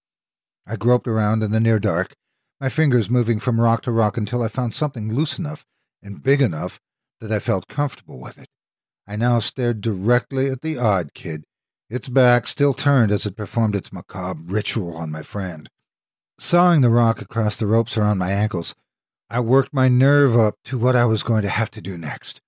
[0.65, 2.15] I groped around in the near dark,
[2.59, 5.63] my fingers moving from rock to rock until I found something loose enough
[6.01, 6.79] and big enough
[7.21, 8.47] that I felt comfortable with it.
[9.07, 11.43] I now stared directly at the odd kid
[11.87, 15.69] its back still turned as it performed its macabre ritual on my friend.
[16.39, 18.73] Sawing the rock across the ropes around my ankles,
[19.29, 22.41] I worked my nerve up to what I was going to have to do next.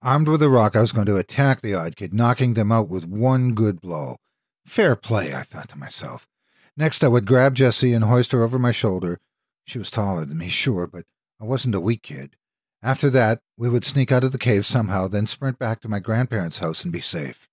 [0.00, 2.88] Armed with the rock, I was going to attack the odd kid, knocking them out
[2.88, 4.18] with one good blow.
[4.64, 6.28] Fair play, I thought to myself.
[6.76, 9.18] Next, I would grab Jessie and hoist her over my shoulder.
[9.66, 11.04] She was taller than me, sure, but
[11.40, 12.36] I wasn't a weak kid.
[12.80, 15.98] After that, we would sneak out of the cave somehow, then sprint back to my
[15.98, 17.48] grandparents' house and be safe.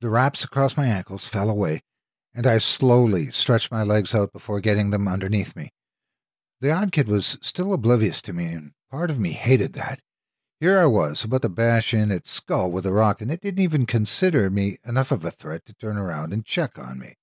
[0.00, 1.82] The wraps across my ankles fell away,
[2.34, 5.70] and I slowly stretched my legs out before getting them underneath me.
[6.62, 10.00] The odd kid was still oblivious to me, and part of me hated that.
[10.58, 13.62] Here I was, about to bash in its skull with a rock, and it didn't
[13.62, 17.16] even consider me enough of a threat to turn around and check on me.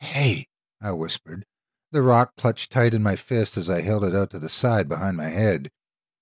[0.00, 0.48] Hey,
[0.78, 1.46] I whispered.
[1.92, 4.86] The rock clutched tight in my fist as I held it out to the side
[4.86, 5.70] behind my head.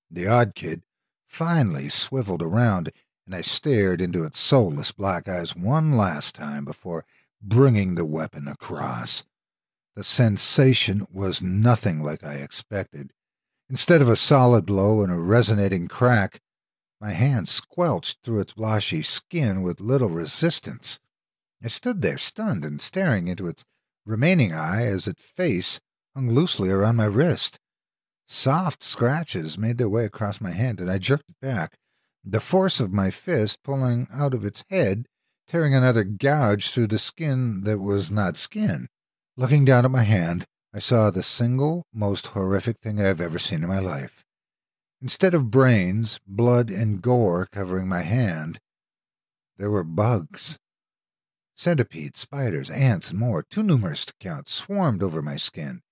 [0.09, 0.83] The odd kid
[1.27, 2.93] finally swiveled around,
[3.27, 7.05] and I stared into its soulless black eyes one last time before
[7.43, 9.25] bringing the weapon across.
[9.97, 13.13] The sensation was nothing like I expected.
[13.71, 16.41] Instead of a solid blow and a resonating crack,
[17.01, 20.99] my hand squelched through its blotchy skin with little resistance.
[21.63, 23.65] I stood there, stunned and staring into its
[24.05, 25.81] remaining eye as its face
[26.17, 27.61] hung loosely around my wrist.
[28.27, 31.79] Soft scratches made their way across my hand, and I jerked it back,
[32.25, 35.07] the force of my fist pulling out of its head,
[35.47, 38.89] tearing another gouge through the skin that was not skin.
[39.37, 43.39] Looking down at my hand, I saw the single most horrific thing I have ever
[43.39, 44.25] seen in my life.
[45.03, 48.61] Instead of brains, blood, and gore covering my hand,
[49.57, 50.59] there were bugs.
[51.57, 55.83] Centipedes, spiders, ants, and more, too numerous to count, swarmed over my skin.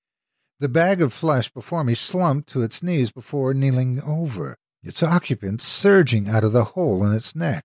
[0.61, 5.61] The bag of flesh before me slumped to its knees before kneeling over, its occupant
[5.61, 7.65] surging out of the hole in its neck.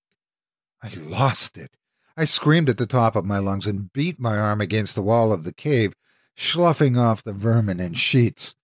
[0.82, 1.78] I lost it.
[2.18, 5.32] I screamed at the top of my lungs and beat my arm against the wall
[5.32, 5.94] of the cave,
[6.36, 8.56] sloughing off the vermin in sheets.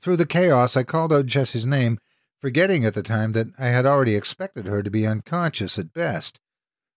[0.00, 1.98] Through the chaos, I called out Jessie's name,
[2.40, 6.40] forgetting at the time that I had already expected her to be unconscious at best.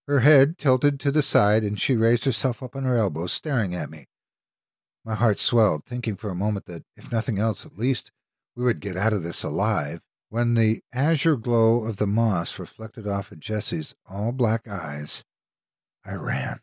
[0.06, 3.74] Her head tilted to the side, and she raised herself up on her elbows, staring
[3.74, 4.08] at me.
[5.04, 8.10] My heart swelled, thinking for a moment that, if nothing else, at least
[8.54, 10.02] we would get out of this alive.
[10.30, 15.24] When the azure glow of the moss reflected off of Jessie's all black eyes,
[16.04, 16.60] I ran.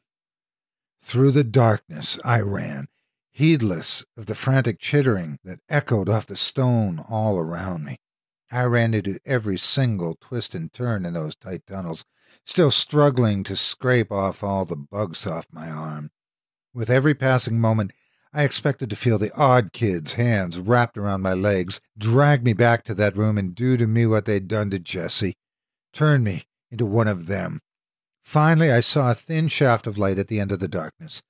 [1.01, 2.87] Through the darkness, I ran,
[3.35, 7.97] heedless of the frantic chittering that echoed off the stone all around me.
[8.49, 12.05] I ran into every single twist and turn in those tight tunnels,
[12.45, 16.11] still struggling to scrape off all the bugs off my arm.
[16.73, 17.91] With every passing moment,
[18.33, 22.85] I expected to feel the odd kid's hands wrapped around my legs, drag me back
[22.85, 25.35] to that room, and do to me what they'd done to Jessie
[25.95, 27.61] turn me into one of them.
[28.23, 31.23] Finally, I saw a thin shaft of light at the end of the darkness.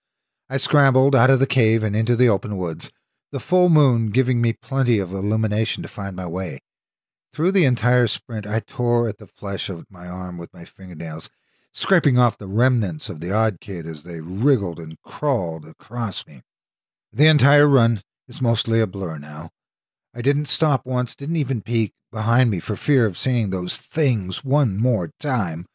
[0.49, 2.91] I scrambled out of the cave and into the open woods,
[3.31, 6.59] the full moon giving me plenty of illumination to find my way.
[7.33, 11.29] Through the entire sprint, I tore at the flesh of my arm with my fingernails,
[11.73, 16.43] scraping off the remnants of the odd kid as they wriggled and crawled across me.
[17.11, 19.49] The entire run is mostly a blur now.
[20.13, 24.45] I didn't stop once, didn't even peek behind me for fear of seeing those things
[24.45, 25.65] one more time.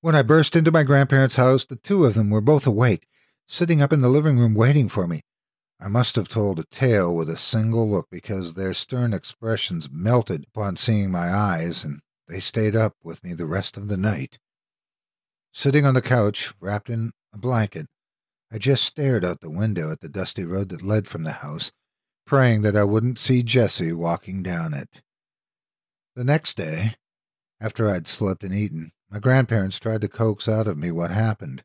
[0.00, 3.06] When I burst into my grandparents' house, the two of them were both awake,
[3.46, 5.22] sitting up in the living room waiting for me.
[5.80, 10.46] I must have told a tale with a single look because their stern expressions melted
[10.48, 14.38] upon seeing my eyes, and they stayed up with me the rest of the night.
[15.52, 17.86] Sitting on the couch, wrapped in a blanket,
[18.52, 21.72] I just stared out the window at the dusty road that led from the house,
[22.26, 25.02] praying that I wouldn't see Jessie walking down it.
[26.14, 26.94] The next day,
[27.60, 31.64] after I'd slept and eaten, my grandparents tried to coax out of me what happened.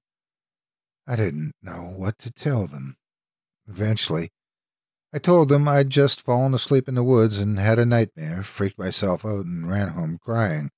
[1.10, 2.96] I didn't know what to tell them.
[3.68, 4.30] Eventually,
[5.12, 8.78] I told them I'd just fallen asleep in the woods and had a nightmare, freaked
[8.78, 10.70] myself out, and ran home crying.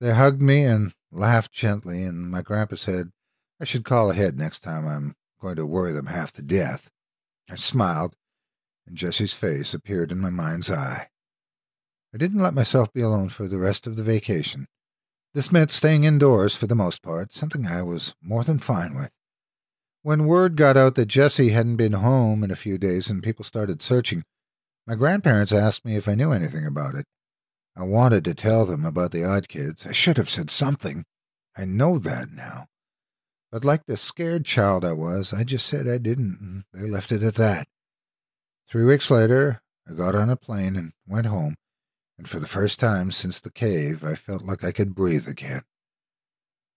[0.00, 3.12] They hugged me and laughed gently, and my grandpa said
[3.60, 6.90] I should call ahead next time I'm going to worry them half to death.
[7.48, 8.16] I smiled,
[8.84, 11.06] and Jessie's face appeared in my mind's eye.
[12.12, 14.66] I didn't let myself be alone for the rest of the vacation.
[15.34, 19.12] This meant staying indoors for the most part, something I was more than fine with.
[20.06, 23.44] When word got out that Jessie hadn't been home in a few days and people
[23.44, 24.22] started searching,
[24.86, 27.06] my grandparents asked me if I knew anything about it.
[27.76, 29.84] I wanted to tell them about the odd kids.
[29.84, 31.06] I should have said something.
[31.56, 32.66] I know that now.
[33.50, 37.10] But like the scared child I was, I just said I didn't, and they left
[37.10, 37.66] it at that.
[38.68, 41.56] Three weeks later, I got on a plane and went home,
[42.16, 45.62] and for the first time since the cave, I felt like I could breathe again.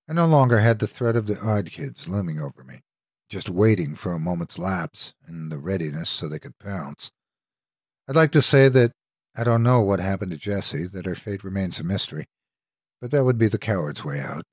[0.09, 2.81] I no longer had the threat of the odd kids looming over me.
[3.29, 7.11] Just waiting for a moment's lapse in the readiness so they could pounce.
[8.07, 8.91] I'd like to say that
[9.37, 12.25] I don't know what happened to Jessie, that her fate remains a mystery,
[12.99, 14.43] but that would be the coward's way out.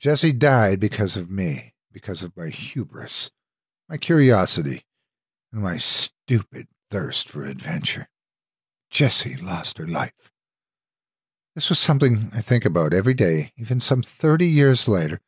[0.00, 3.30] Jessie died because of me, because of my hubris,
[3.88, 4.84] my curiosity,
[5.52, 8.08] and my stupid thirst for adventure.
[8.90, 10.32] Jessie lost her life.
[11.54, 15.20] This was something I think about every day, even some thirty years later,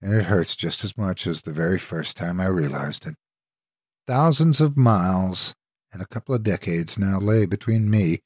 [0.00, 3.16] and it hurts just as much as the very first time I realized it.
[4.06, 5.54] Thousands of miles
[5.92, 8.22] and a couple of decades now lay between me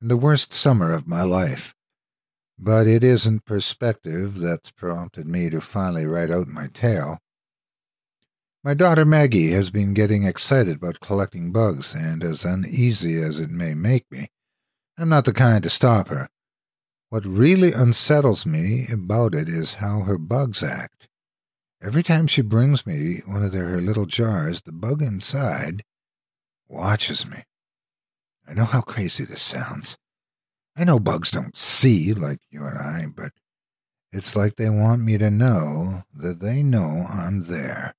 [0.00, 1.74] and the worst summer of my life.
[2.58, 7.18] But it isn't perspective that's prompted me to finally write out my tale.
[8.62, 13.50] My daughter Maggie has been getting excited about collecting bugs, and as uneasy as it
[13.50, 14.28] may make me,
[14.96, 16.28] I'm not the kind to stop her.
[17.14, 21.06] What really unsettles me about it is how her bugs act.
[21.80, 25.84] Every time she brings me one of her little jars, the bug inside
[26.66, 27.44] watches me.
[28.48, 29.96] I know how crazy this sounds.
[30.76, 33.30] I know bugs don't see like you and I, but
[34.10, 37.94] it's like they want me to know that they know I'm there.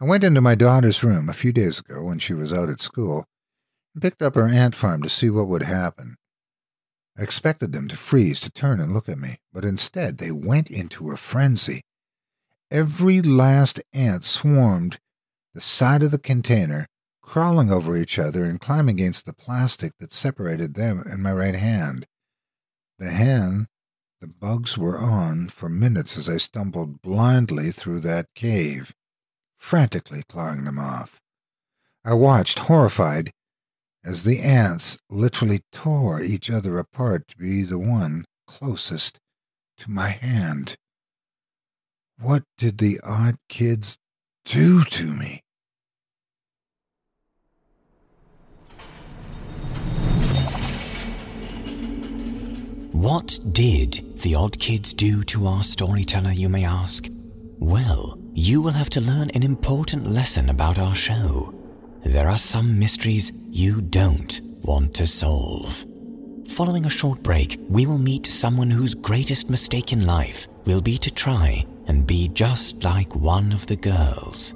[0.00, 2.78] I went into my daughter's room a few days ago when she was out at
[2.78, 3.24] school
[3.94, 6.18] and picked up her ant farm to see what would happen.
[7.18, 10.70] I expected them to freeze, to turn and look at me, but instead they went
[10.70, 11.82] into a frenzy.
[12.70, 14.98] Every last ant swarmed
[15.54, 16.86] the side of the container
[17.22, 21.54] crawling over each other and climbing against the plastic that separated them and my right
[21.54, 22.06] hand.
[22.98, 23.66] The hand
[24.20, 28.94] the bugs were on for minutes as I stumbled blindly through that cave,
[29.58, 31.20] frantically clawing them off.
[32.04, 33.32] I watched, horrified,
[34.06, 39.18] as the ants literally tore each other apart to be the one closest
[39.76, 40.76] to my hand.
[42.18, 43.98] What did the odd kids
[44.44, 45.42] do to me?
[52.92, 57.08] What did the odd kids do to our storyteller, you may ask?
[57.58, 61.55] Well, you will have to learn an important lesson about our show.
[62.06, 65.84] There are some mysteries you don't want to solve.
[66.46, 70.98] Following a short break, we will meet someone whose greatest mistake in life will be
[70.98, 74.54] to try and be just like one of the girls.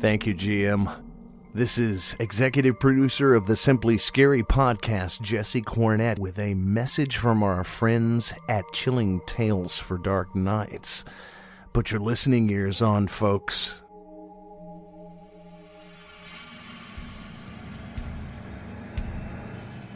[0.00, 0.96] Thank you, GM.
[1.52, 7.42] This is executive producer of the Simply Scary podcast, Jesse Cornett, with a message from
[7.42, 11.04] our friends at Chilling Tales for Dark Nights.
[11.72, 13.82] Put your listening ears on, folks.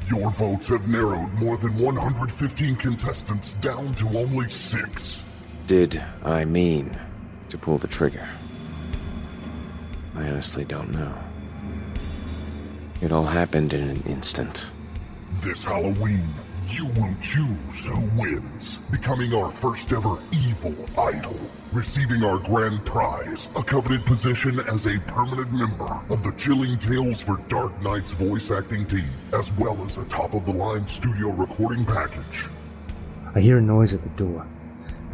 [0.09, 5.23] Your votes have narrowed more than 115 contestants down to only six.
[5.67, 6.99] Did I mean
[7.49, 8.29] to pull the trigger?
[10.15, 11.15] I honestly don't know.
[13.01, 14.67] It all happened in an instant.
[15.41, 16.29] This Halloween,
[16.69, 21.39] you will choose who wins, becoming our first ever evil idol,
[21.73, 27.21] receiving our grand prize, a coveted position as a permanent member of the Chilling Tales
[27.21, 31.29] for Dark Nights voice acting team, as well as a top of the line studio
[31.31, 32.49] recording package.
[33.35, 34.47] I hear a noise at the door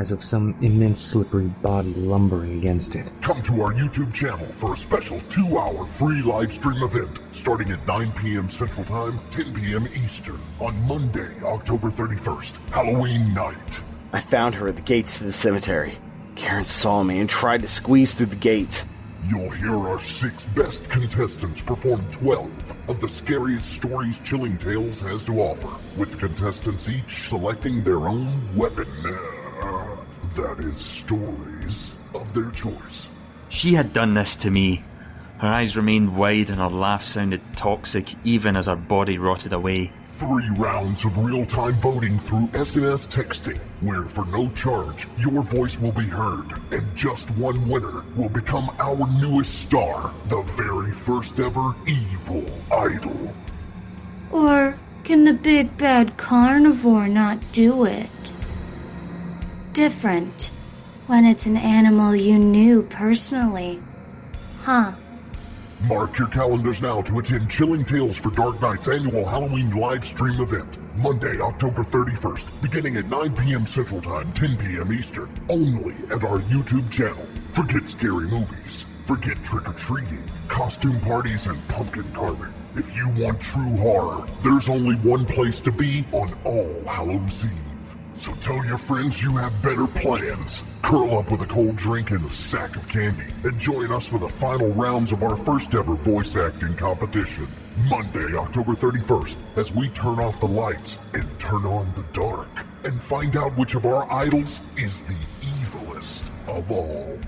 [0.01, 3.13] as of some immense slippery body lumbering against it.
[3.21, 7.71] Come to our YouTube channel for a special two hour free live stream event starting
[7.71, 8.49] at 9 p.m.
[8.49, 9.87] Central Time, 10 p.m.
[10.03, 13.83] Eastern on Monday, October 31st, Halloween night.
[14.15, 15.99] I found her at the gates to the cemetery.
[16.35, 18.87] Karen saw me and tried to squeeze through the gates.
[19.29, 22.51] You'll hear our six best contestants perform 12
[22.89, 28.57] of the scariest stories Chilling Tales has to offer, with contestants each selecting their own
[28.57, 28.89] weapon.
[30.37, 33.09] That is stories of their choice.
[33.49, 34.85] She had done this to me.
[35.39, 39.93] Her eyes remained wide and her laugh sounded toxic even as her body rotted away.
[40.13, 45.79] Three rounds of real time voting through SMS texting, where for no charge, your voice
[45.79, 51.41] will be heard, and just one winner will become our newest star, the very first
[51.41, 53.35] ever evil idol.
[54.31, 58.11] Or can the big bad carnivore not do it?
[59.81, 60.51] Different
[61.07, 63.81] when it's an animal you knew personally.
[64.59, 64.93] Huh.
[65.85, 70.39] Mark your calendars now to attend Chilling Tales for Dark Nights annual Halloween live stream
[70.39, 70.77] event.
[70.99, 73.67] Monday, October 31st, beginning at 9 p.m.
[73.67, 74.93] Central Time, 10 p.m.
[74.93, 77.27] Eastern, only at our YouTube channel.
[77.53, 78.85] Forget scary movies.
[79.07, 82.53] Forget trick or treating, costume parties, and pumpkin carving.
[82.77, 87.70] If you want true horror, there's only one place to be on All Hallows Eve.
[88.21, 90.63] So tell your friends you have better plans.
[90.83, 94.19] Curl up with a cold drink and a sack of candy and join us for
[94.19, 97.49] the final rounds of our first ever voice acting competition.
[97.89, 102.51] Monday, October 31st, as we turn off the lights and turn on the dark
[102.85, 107.19] and find out which of our idols is the evilest of all.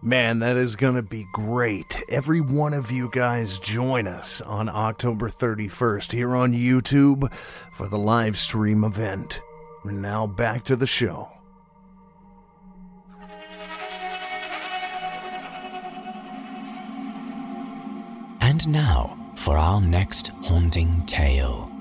[0.00, 2.00] Man, that is going to be great.
[2.08, 7.32] Every one of you guys join us on October 31st here on YouTube
[7.72, 9.40] for the live stream event.
[9.84, 11.28] Now back to the show.
[18.40, 21.72] And now for our next haunting tale.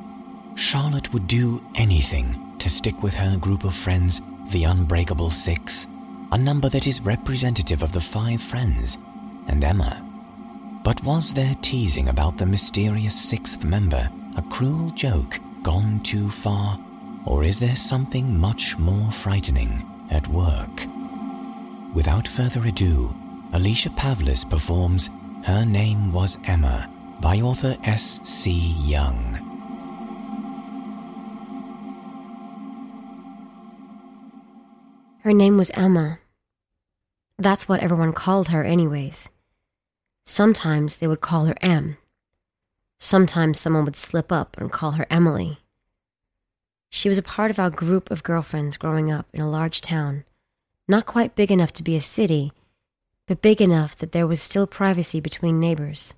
[0.56, 5.86] Charlotte would do anything to stick with her group of friends, the Unbreakable Six
[6.32, 8.98] a number that is representative of the five friends
[9.48, 10.04] and Emma.
[10.84, 16.80] But was their teasing about the mysterious sixth member a cruel joke gone too far,
[17.26, 20.86] or is there something much more frightening at work?
[21.94, 23.14] Without further ado,
[23.54, 25.10] Alicia Pavlis performs
[25.44, 28.20] Her Name Was Emma by author S.
[28.24, 28.76] C.
[28.80, 29.47] Young.
[35.28, 36.20] Her name was Emma.
[37.38, 39.28] That's what everyone called her, anyways.
[40.24, 41.98] Sometimes they would call her Em.
[42.98, 45.58] Sometimes someone would slip up and call her Emily.
[46.90, 50.24] She was a part of our group of girlfriends growing up in a large town,
[50.88, 52.54] not quite big enough to be a city,
[53.26, 56.14] but big enough that there was still privacy between neighbors.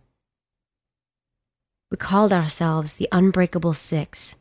[1.90, 4.36] We called ourselves the Unbreakable Six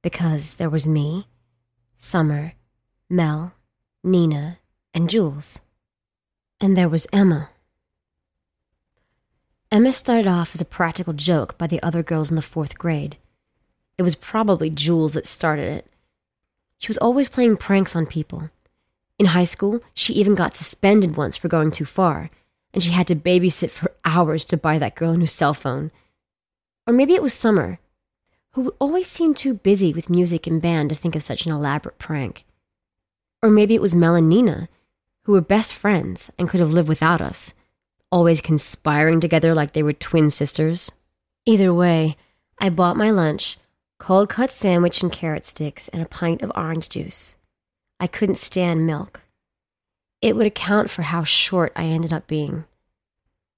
[0.00, 1.26] because there was me,
[1.96, 2.52] Summer,
[3.08, 3.54] Mel,
[4.02, 4.58] Nina,
[4.94, 5.60] and Jules.
[6.58, 7.50] And there was Emma.
[9.70, 13.18] Emma started off as a practical joke by the other girls in the fourth grade.
[13.98, 15.86] It was probably Jules that started it.
[16.78, 18.48] She was always playing pranks on people.
[19.18, 22.30] In high school, she even got suspended once for going too far,
[22.72, 25.90] and she had to babysit for hours to buy that girl a new cell phone.
[26.86, 27.78] Or maybe it was Summer,
[28.52, 31.98] who always seemed too busy with music and band to think of such an elaborate
[31.98, 32.46] prank.
[33.42, 34.68] Or maybe it was Mel and Nina,
[35.24, 37.54] who were best friends and could have lived without us,
[38.10, 40.92] always conspiring together like they were twin sisters.
[41.46, 42.16] Either way,
[42.58, 43.58] I bought my lunch,
[43.98, 47.36] cold cut sandwich and carrot sticks, and a pint of orange juice.
[47.98, 49.22] I couldn't stand milk.
[50.20, 52.64] It would account for how short I ended up being.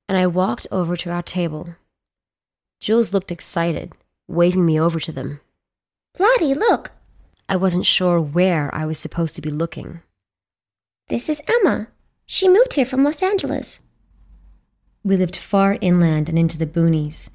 [0.09, 1.75] And I walked over to our table.
[2.81, 3.95] Jules looked excited,
[4.29, 5.41] waving me over to them.
[6.19, 6.93] Lottie, look!
[7.53, 10.01] I wasn't sure where I was supposed to be looking.
[11.09, 11.89] This is Emma.
[12.25, 13.83] She moved here from Los Angeles.
[15.05, 17.29] We lived far inland and into the boonies.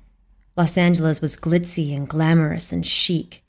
[0.56, 3.44] Los Angeles was glitzy and glamorous and chic,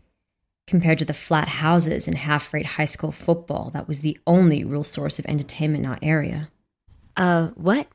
[0.67, 4.63] compared to the flat houses and half rate high school football that was the only
[4.63, 6.51] real source of entertainment in our area.
[7.17, 7.89] Uh, what?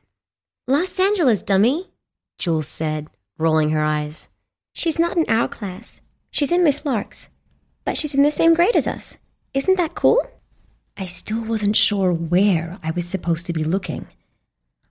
[0.66, 1.92] Los Angeles, dummy,
[2.40, 3.08] Jules said,
[3.38, 4.30] rolling her eyes.
[4.72, 6.00] She's not in our class.
[6.32, 7.30] She's in Miss Lark's.
[7.84, 9.18] But she's in the same grade as us.
[9.52, 10.24] Isn't that cool?
[10.96, 14.06] I still wasn't sure where I was supposed to be looking.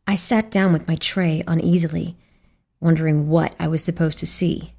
[0.05, 2.17] I sat down with my tray uneasily,
[2.79, 4.73] wondering what I was supposed to see.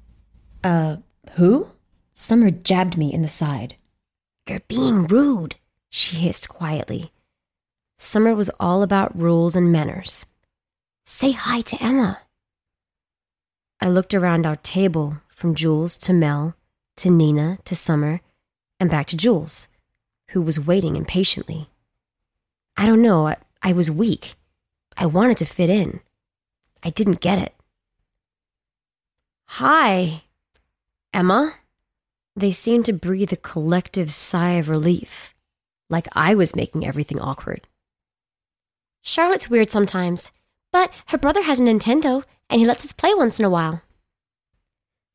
[0.63, 0.97] Uh,
[1.33, 1.69] who?
[2.13, 3.75] Summer jabbed me in the side.
[4.47, 5.55] You're being rude,
[5.89, 7.11] she hissed quietly.
[7.97, 10.25] Summer was all about rules and manners.
[11.05, 12.19] Say hi to Emma.
[13.81, 16.55] I looked around our table from Jules to Mel
[16.97, 18.21] to Nina to Summer
[18.79, 19.67] and back to Jules
[20.29, 21.69] who was waiting impatiently.
[22.77, 24.35] I don't know, I, I was weak.
[24.97, 26.01] I wanted to fit in.
[26.83, 27.53] I didn't get it.
[29.45, 30.23] Hi,
[31.13, 31.53] Emma.
[32.35, 35.33] They seemed to breathe a collective sigh of relief,
[35.89, 37.67] like I was making everything awkward.
[39.01, 40.31] Charlotte's weird sometimes,
[40.73, 43.81] but her brother has a Nintendo and he lets us play once in a while.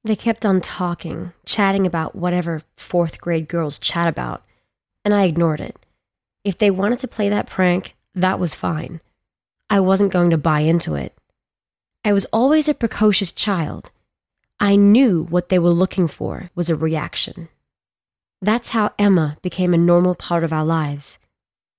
[0.02, 4.42] They kept on talking, chatting about whatever fourth grade girls chat about,
[5.04, 5.76] and I ignored it.
[6.42, 9.00] If they wanted to play that prank, that was fine.
[9.68, 11.16] I wasn't going to buy into it.
[12.04, 13.90] I was always a precocious child.
[14.58, 17.48] I knew what they were looking for was a reaction.
[18.40, 21.18] That's how Emma became a normal part of our lives.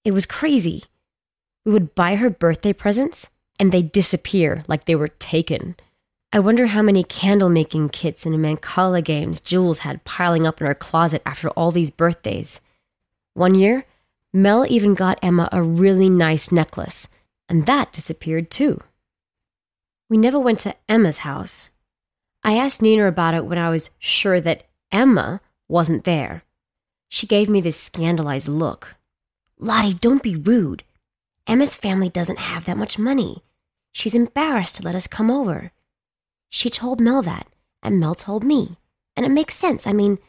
[0.05, 0.83] It was crazy.
[1.65, 5.75] We would buy her birthday presents, and they'd disappear like they were taken.
[6.33, 10.67] I wonder how many candle making kits and Mancala games Jules had piling up in
[10.67, 12.61] her closet after all these birthdays.
[13.33, 13.83] One year,
[14.31, 17.09] Mel even got Emma a really nice necklace,
[17.49, 18.79] and that disappeared too.
[20.07, 21.69] We never went to Emma's house.
[22.45, 26.43] I asked Nina about it when I was sure that Emma wasn't there.
[27.09, 28.95] She gave me this scandalized look.
[29.59, 30.83] Lottie, don't be rude.
[31.45, 33.43] Emma's family doesn't have that much money.
[33.91, 35.73] She's embarrassed to let us come over.
[36.53, 37.47] She told Mel that,
[37.81, 38.77] and Mel told me.
[39.15, 39.87] And it makes sense.
[39.87, 40.19] I mean,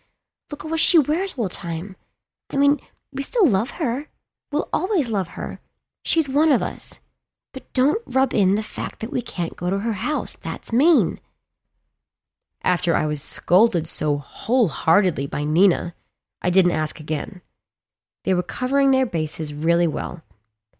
[0.50, 1.96] look at what she wears all the time.
[2.50, 2.78] I mean,
[3.12, 4.06] we still love her.
[4.50, 5.60] We'll always love her.
[6.04, 7.00] She's one of us.
[7.52, 10.34] But don't rub in the fact that we can't go to her house.
[10.36, 11.18] That's mean.
[12.62, 15.94] After I was scolded so wholeheartedly by Nina,
[16.40, 17.42] I didn't ask again.
[18.24, 20.22] They were covering their bases really well,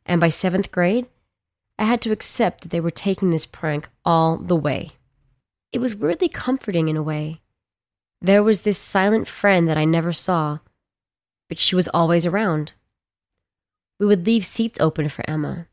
[0.06, 1.06] and by seventh grade,
[1.78, 4.90] I had to accept that they were taking this prank all the way.
[5.72, 7.40] It was weirdly comforting in a way.
[8.20, 10.58] There was this silent friend that I never saw,
[11.48, 12.74] but she was always around.
[13.98, 15.68] We would leave seats open for Emma,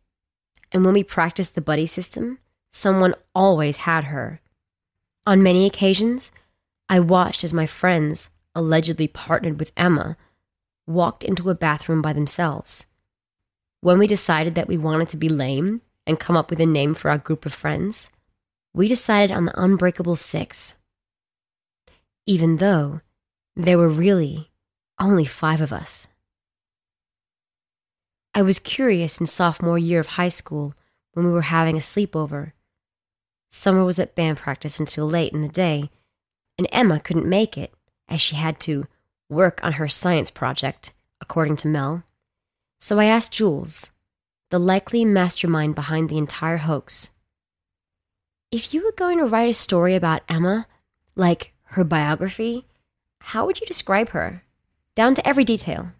[0.72, 2.39] and when we practiced the buddy system,
[2.70, 4.39] someone always had her.
[5.28, 6.32] On many occasions,
[6.88, 10.16] I watched as my friends, allegedly partnered with Emma,
[10.88, 12.86] walked into a bathroom by themselves.
[13.82, 16.93] When we decided that we wanted to be lame and come up with a name
[16.93, 18.10] for our group of friends,
[18.74, 20.76] we decided on the Unbreakable Six.
[22.26, 23.01] Even though
[23.55, 24.49] there were really
[24.99, 26.07] only five of us.
[28.34, 30.74] I was curious in sophomore year of high school
[31.13, 32.51] when we were having a sleepover.
[33.49, 35.89] Summer was at band practice until late in the day,
[36.57, 37.74] and Emma couldn't make it
[38.07, 38.86] as she had to
[39.30, 42.03] work on her science project, according to Mel.
[42.80, 43.91] So I asked Jules,
[44.51, 47.11] the likely mastermind behind the entire hoax,
[48.52, 50.66] if you were going to write a story about Emma,
[51.16, 52.66] like her biography,
[53.20, 54.43] how would you describe her?
[54.95, 55.91] Down to every detail.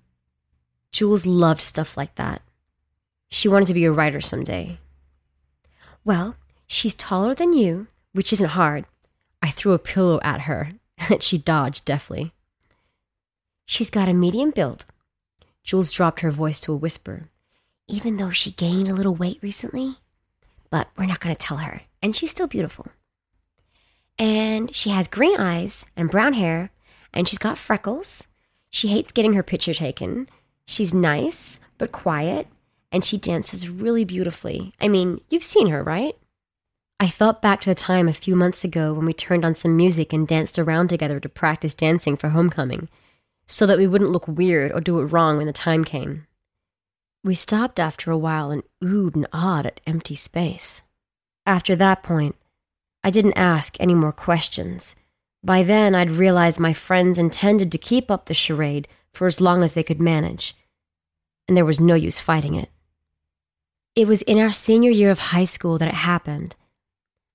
[0.92, 2.42] Jules loved stuff like that.
[3.30, 4.80] She wanted to be a writer someday.
[6.04, 6.36] Well,
[6.66, 8.86] she's taller than you, which isn't hard.
[9.42, 10.72] I threw a pillow at her,
[11.10, 12.34] and she dodged deftly.
[13.66, 14.86] She's got a medium build.
[15.64, 17.30] Jules dropped her voice to a whisper.
[17.88, 19.96] Even though she gained a little weight recently,
[20.72, 22.88] but we're not going to tell her, and she's still beautiful.
[24.18, 26.72] And she has green eyes and brown hair,
[27.14, 28.28] and she's got freckles.
[28.70, 30.28] She hates getting her picture taken.
[30.66, 32.48] She's nice, but quiet,
[32.92, 34.74] and she dances really beautifully.
[34.80, 36.16] I mean, you've seen her, right?
[37.00, 39.78] I thought back to the time a few months ago when we turned on some
[39.78, 42.90] music and danced around together to practice dancing for homecoming,
[43.46, 46.28] so that we wouldn't look weird or do it wrong when the time came.
[47.24, 50.82] We stopped after a while and oohed and awed at empty space.
[51.46, 52.36] After that point,
[53.04, 54.96] I didn't ask any more questions.
[55.44, 59.64] By then, I'd realized my friends intended to keep up the charade for as long
[59.64, 60.56] as they could manage,
[61.48, 62.70] and there was no use fighting it.
[63.96, 66.56] It was in our senior year of high school that it happened.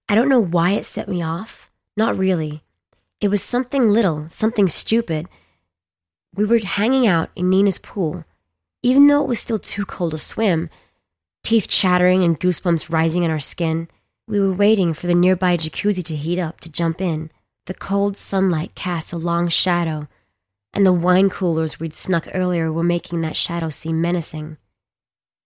[0.09, 1.71] I don't know why it set me off.
[1.97, 2.63] Not really.
[3.21, 5.29] It was something little, something stupid.
[6.35, 8.25] We were hanging out in Nina's pool
[8.85, 10.69] even though it was still too cold to swim,
[11.45, 13.87] teeth chattering and goosebumps rising in our skin,
[14.27, 17.31] we were waiting for the nearby jacuzzi to heat up to jump in.
[17.67, 20.09] The cold sunlight cast a long shadow,
[20.73, 24.57] and the wine coolers we'd snuck earlier were making that shadow seem menacing.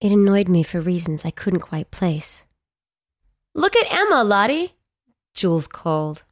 [0.01, 2.45] It annoyed me for reasons I couldn't quite place.
[3.55, 4.75] Look at Emma, Lottie!
[5.35, 6.23] Jules called.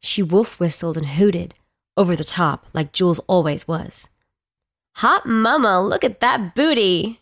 [0.00, 1.54] She wolf whistled and hooted,
[1.96, 4.08] over the top, like Jules always was.
[4.96, 7.19] Hot mama, look at that booty.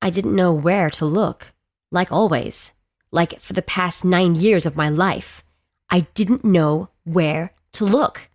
[0.00, 1.52] I didn't know where to look,
[1.90, 2.74] like always.
[3.10, 5.42] Like for the past nine years of my life,
[5.90, 8.28] I didn't know where to look.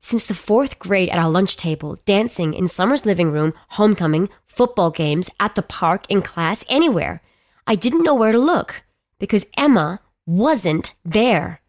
[0.00, 4.90] Since the fourth grade at our lunch table, dancing in Summer's living room, homecoming, football
[4.90, 7.22] games, at the park, in class, anywhere,
[7.66, 8.82] I didn't know where to look
[9.18, 11.62] because Emma wasn't there.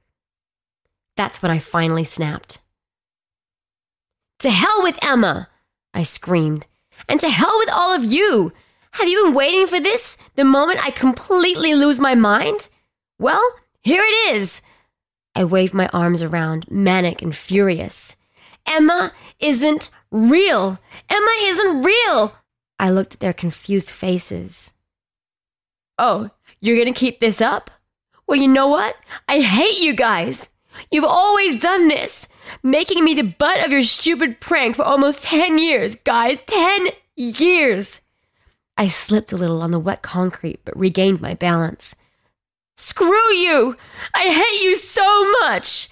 [1.15, 2.59] That's when I finally snapped.
[4.39, 5.47] To hell with Emma!
[5.93, 6.67] I screamed.
[7.07, 8.51] And to hell with all of you!
[8.95, 10.17] Have you been waiting for this?
[10.35, 12.69] The moment I completely lose my mind?
[13.19, 13.43] Well,
[13.83, 14.61] here it is!
[15.35, 18.15] I waved my arms around, manic and furious.
[18.65, 20.79] Emma isn't real!
[21.09, 22.35] Emma isn't real!
[22.79, 24.71] I looked at their confused faces.
[25.99, 26.29] Oh,
[26.61, 27.69] you're gonna keep this up?
[28.27, 28.95] Well, you know what?
[29.27, 30.47] I hate you guys!
[30.89, 32.29] You've always done this,
[32.63, 36.39] making me the butt of your stupid prank for almost 10 years, guys.
[36.47, 36.87] 10
[37.17, 37.99] years.
[38.77, 41.95] I slipped a little on the wet concrete, but regained my balance.
[42.75, 43.77] Screw you!
[44.13, 45.87] I hate you so much!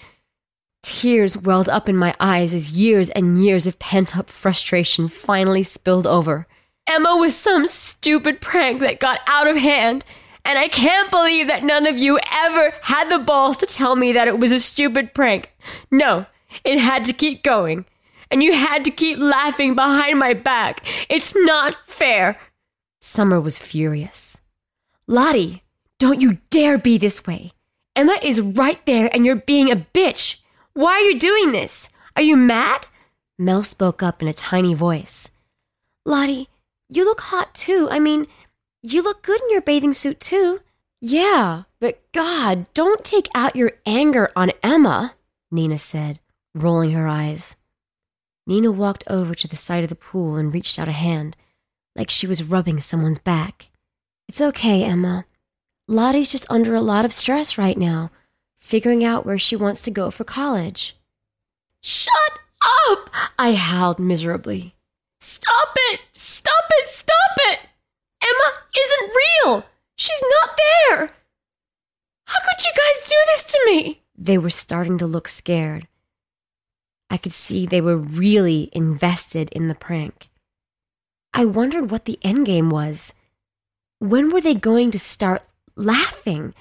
[0.82, 5.64] Tears welled up in my eyes as years and years of pent up frustration finally
[5.64, 6.46] spilled over.
[6.86, 10.04] Emma was some stupid prank that got out of hand,
[10.46, 14.12] And I can't believe that none of you ever had the balls to tell me
[14.12, 15.50] that it was a stupid prank.
[15.90, 16.26] No,
[16.64, 17.86] it had to keep going.
[18.30, 20.82] And you had to keep laughing behind my back.
[21.08, 22.38] It's not fair.
[23.06, 24.40] Summer was furious.
[25.08, 25.62] Lottie,
[26.00, 27.52] don't you dare be this way.
[27.98, 30.40] Emma is right there and you're being a bitch.
[30.72, 31.90] Why are you doing this?
[32.16, 32.86] Are you mad?
[33.38, 35.32] Mel spoke up in a tiny voice.
[36.06, 36.48] Lottie,
[36.88, 37.90] you look hot too.
[37.92, 38.26] I mean,
[38.82, 40.62] you look good in your bathing suit too.
[41.02, 45.16] Yeah, but God, don't take out your anger on Emma,
[45.52, 46.22] Nina said,
[46.56, 47.58] rolling her eyes.
[48.48, 51.36] Nina walked over to the side of the pool and reached out a hand,
[51.96, 53.70] like she was rubbing someone's back.
[54.28, 55.26] It's okay, Emma.
[55.88, 58.12] Lottie's just under a lot of stress right now,
[58.60, 60.96] figuring out where she wants to go for college.
[61.82, 62.40] Shut
[62.90, 63.10] up!
[63.38, 64.76] I howled miserably.
[65.20, 66.02] Stop it!
[66.14, 66.88] Stop it!
[66.88, 67.60] Stop it!
[68.22, 69.66] Emma isn't real!
[69.96, 71.12] She's not there!
[72.26, 74.02] How could you guys do this to me?
[74.18, 75.88] They were starting to look scared.
[77.10, 80.30] I could see they were really invested in the prank.
[81.34, 83.14] I wondered what the end game was.
[84.00, 85.44] When were they going to start
[85.76, 86.54] laughing?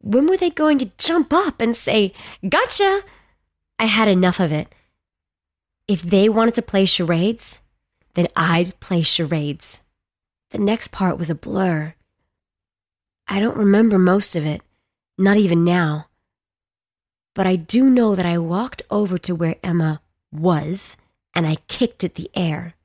[0.00, 2.12] When were they going to jump up and say,
[2.46, 3.02] Gotcha?
[3.78, 4.74] I had enough of it.
[5.88, 7.62] If they wanted to play charades,
[8.14, 9.82] then I'd play charades.
[10.50, 11.94] The next part was a blur.
[13.28, 14.62] I don't remember most of it,
[15.18, 16.06] not even now.
[17.34, 20.00] But I do know that I walked over to where Emma
[20.32, 20.96] was
[21.34, 22.75] and I kicked at the air.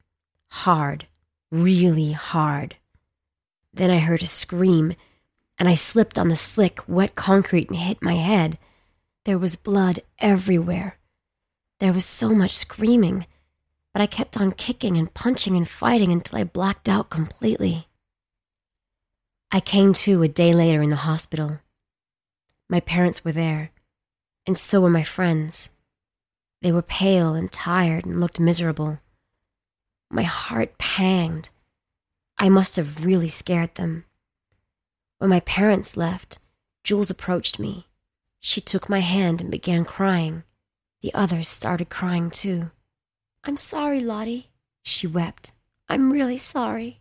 [0.52, 1.08] Hard,
[1.52, 2.76] really hard.
[3.74, 4.96] Then I heard a scream
[5.58, 8.60] and I slipped on the slick, wet concrete and hit my head.
[9.26, 10.98] There was blood everywhere.
[11.80, 13.26] There was so much screaming,
[13.94, 17.88] but I kept on kicking and punching and fighting until I blacked out completely.
[19.52, 21.60] I came to a day later in the hospital.
[22.70, 23.72] My parents were there,
[24.46, 25.72] and so were my friends.
[26.62, 29.00] They were pale and tired and looked miserable.
[30.14, 31.50] My heart panged.
[32.38, 34.04] I must have really scared them.
[35.20, 36.40] When my parents left,
[36.84, 37.88] Jules approached me.
[38.42, 40.44] She took my hand and began crying.
[41.02, 42.72] The others started crying too.
[43.46, 44.50] I'm sorry, Lottie,
[44.84, 45.54] she wept.
[45.88, 47.00] I'm really sorry.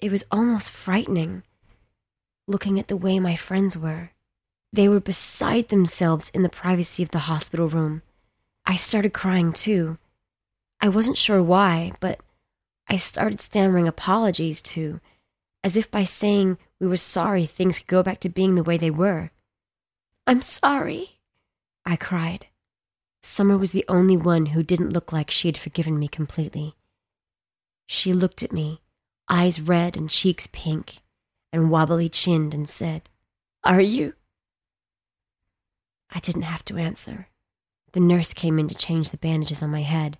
[0.00, 1.44] It was almost frightening,
[2.46, 4.10] looking at the way my friends were.
[4.70, 8.02] They were beside themselves in the privacy of the hospital room.
[8.66, 9.96] I started crying too.
[10.80, 12.20] I wasn't sure why, but
[12.88, 15.00] I started stammering apologies too,
[15.62, 18.76] as if by saying we were sorry things could go back to being the way
[18.76, 19.30] they were.
[20.26, 21.20] I'm sorry,
[21.84, 22.46] I cried.
[23.22, 26.74] Summer was the only one who didn't look like she had forgiven me completely.
[27.86, 28.80] She looked at me,
[29.28, 30.98] eyes red and cheeks pink,
[31.52, 33.08] and wobbly chinned, and said,
[33.64, 34.14] Are you?
[36.10, 37.28] I didn't have to answer.
[37.92, 40.18] The nurse came in to change the bandages on my head.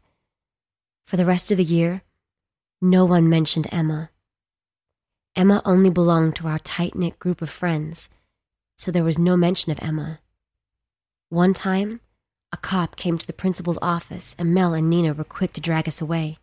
[1.07, 2.03] For the rest of the year,
[2.85, 4.11] no one mentioned Emma.
[5.35, 8.11] Emma only belonged to our tight knit group of friends,
[8.77, 10.21] so there was no mention of Emma.
[11.31, 12.01] One time,
[12.53, 15.89] a cop came to the principal's office, and Mel and Nina were quick to drag
[15.89, 16.37] us away.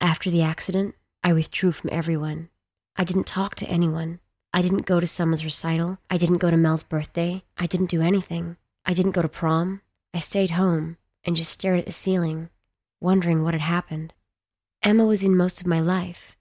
[0.00, 0.94] After the accident,
[1.24, 2.50] I withdrew from everyone.
[2.94, 4.20] I didn't talk to anyone.
[4.54, 5.98] I didn't go to Summer's recital.
[6.08, 7.42] I didn't go to Mel's birthday.
[7.56, 8.58] I didn't do anything.
[8.86, 9.80] I didn't go to prom.
[10.14, 12.48] I stayed home and just stared at the ceiling,
[13.00, 14.14] wondering what had happened.
[14.82, 16.36] Emma was in most of my life,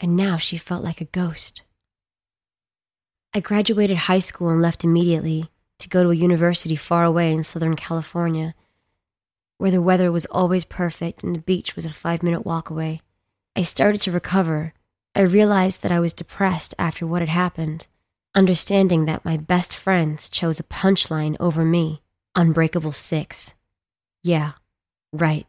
[0.00, 1.62] and now she felt like a ghost.
[3.34, 7.42] I graduated high school and left immediately to go to a university far away in
[7.42, 8.54] Southern California,
[9.58, 13.00] where the weather was always perfect and the beach was a five minute walk away.
[13.56, 14.72] I started to recover.
[15.14, 17.86] I realized that I was depressed after what had happened,
[18.34, 22.00] understanding that my best friends chose a punchline over me
[22.34, 23.54] Unbreakable Six.
[24.24, 24.52] Yeah,
[25.12, 25.48] right.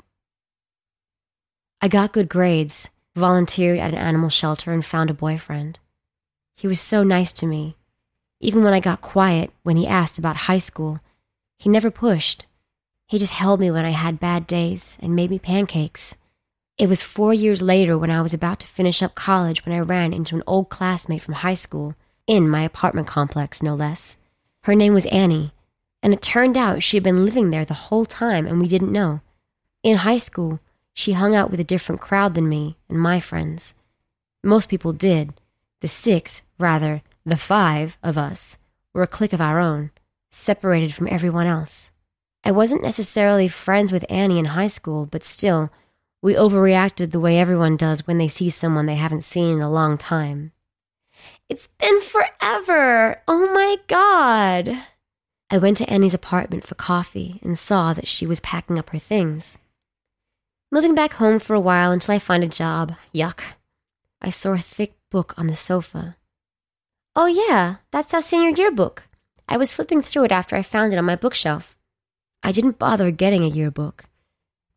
[1.86, 5.80] I got good grades, volunteered at an animal shelter, and found a boyfriend.
[6.56, 7.76] He was so nice to me,
[8.40, 11.00] even when I got quiet when he asked about high school,
[11.60, 12.48] he never pushed.
[13.06, 16.18] He just held me when I had bad days and made me pancakes.
[16.80, 19.80] It was four years later when I was about to finish up college when I
[19.80, 21.94] ran into an old classmate from high school,
[22.26, 24.18] in my apartment complex, no less.
[24.64, 25.52] Her name was Annie,
[26.02, 28.92] and it turned out she had been living there the whole time and we didn't
[28.92, 29.22] know.
[29.84, 30.60] In high school,
[30.96, 33.76] she hung out with a different crowd than me and my friends.
[34.42, 35.34] Most people did.
[35.82, 38.58] The six, rather, the five of us
[38.94, 39.92] were a clique of our own,
[40.32, 41.92] separated from everyone else.
[42.46, 45.70] I wasn't necessarily friends with Annie in high school, but still,
[46.22, 49.70] we overreacted the way everyone does when they see someone they haven't seen in a
[49.70, 50.54] long time.
[51.50, 53.22] It's been forever.
[53.28, 54.78] Oh my God.
[55.50, 58.98] I went to Annie's apartment for coffee and saw that she was packing up her
[58.98, 59.58] things.
[60.76, 62.98] Moving back home for a while until I find a job.
[63.14, 63.40] Yuck.
[64.22, 66.18] I saw a thick book on the sofa.
[67.16, 69.08] Oh, yeah, that's our senior yearbook.
[69.48, 71.78] I was flipping through it after I found it on my bookshelf.
[72.44, 74.08] I didn't bother getting a yearbook.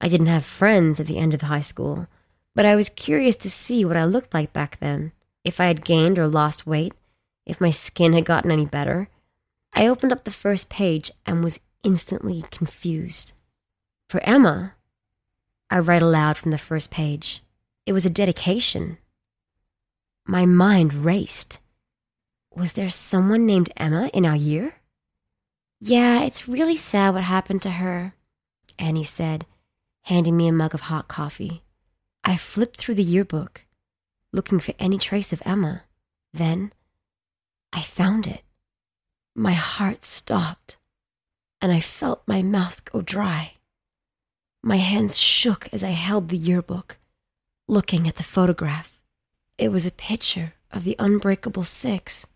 [0.01, 2.07] I didn't have friends at the end of high school,
[2.55, 5.11] but I was curious to see what I looked like back then,
[5.43, 6.95] if I had gained or lost weight,
[7.45, 9.09] if my skin had gotten any better.
[9.73, 13.33] I opened up the first page and was instantly confused.
[14.09, 14.75] For Emma,
[15.71, 17.43] I read aloud from the first page.
[17.85, 18.99] It was a dedication.
[20.27, 21.61] My mind raced.
[22.55, 24.75] Was there someone named Emma in our year?
[25.81, 28.15] Yeah, it's really sad what happened to her,
[28.79, 29.47] Annie said,
[30.03, 31.63] handing me a mug of hot coffee.
[32.25, 33.65] I flipped through the yearbook,
[34.33, 35.83] looking for any trace of Emma.
[36.33, 36.73] Then
[37.73, 38.43] I found it.
[39.37, 40.79] My heart stopped,
[41.61, 43.53] and I felt my mouth go dry.
[44.63, 46.99] My hands shook as I held the yearbook,
[47.69, 49.01] looking at the photograph.
[49.57, 52.27] It was a picture of the unbreakable six.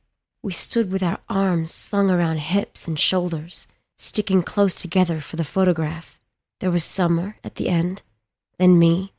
[0.42, 3.66] We stood with our arms slung around hips and shoulders,
[3.96, 6.20] sticking close together for the photograph.
[6.60, 8.02] There was Summer at the end,
[8.58, 9.12] then me,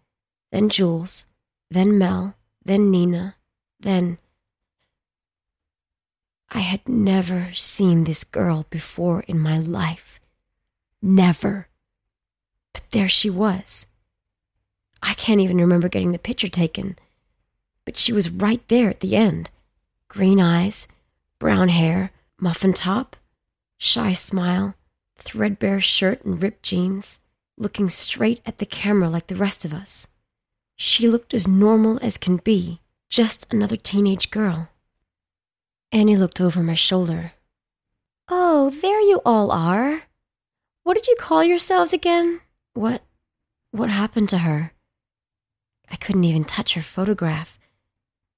[0.51, 1.25] then Jules,
[1.69, 3.35] then Mel, then Nina,
[3.79, 4.17] then.
[6.49, 10.19] I had never seen this girl before in my life.
[11.01, 11.67] Never.
[12.73, 13.85] But there she was.
[15.01, 16.97] I can't even remember getting the picture taken,
[17.85, 19.49] but she was right there at the end.
[20.07, 20.87] Green eyes,
[21.39, 23.15] brown hair, muffin top,
[23.77, 24.75] shy smile,
[25.17, 27.19] threadbare shirt and ripped jeans,
[27.57, 30.07] looking straight at the camera like the rest of us.
[30.75, 34.69] She looked as normal as can be, just another teenage girl.
[35.91, 37.33] Annie looked over my shoulder.
[38.29, 40.03] Oh, there you all are.
[40.83, 42.41] What did you call yourselves again?
[42.73, 43.03] What
[43.71, 44.73] what happened to her?
[45.89, 47.59] I couldn't even touch her photograph.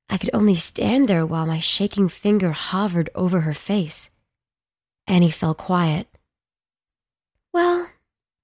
[0.09, 4.11] I could only stand there while my shaking finger hovered over her face.
[5.07, 6.07] Annie fell quiet.
[7.53, 7.89] Well,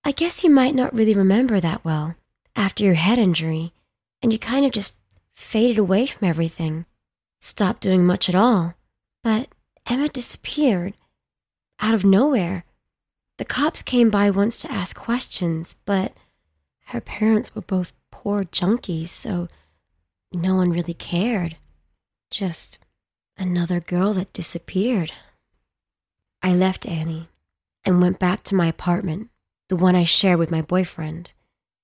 [0.04, 2.16] I guess you might not really remember that well
[2.56, 3.74] after your head injury,
[4.22, 4.98] and you kind of just
[5.34, 6.86] faded away from everything,
[7.40, 8.76] stopped doing much at all.
[9.24, 9.50] But
[9.86, 10.94] Emma disappeared
[11.80, 12.66] out of nowhere.
[13.42, 16.14] The cops came by once to ask questions, but
[16.90, 19.48] her parents were both poor junkies, so
[20.32, 21.56] no one really cared.
[22.30, 22.78] Just
[23.40, 25.12] another girl that disappeared.
[26.44, 27.30] I left Annie
[27.84, 29.32] and went back to my apartment,
[29.70, 31.34] the one I share with my boyfriend.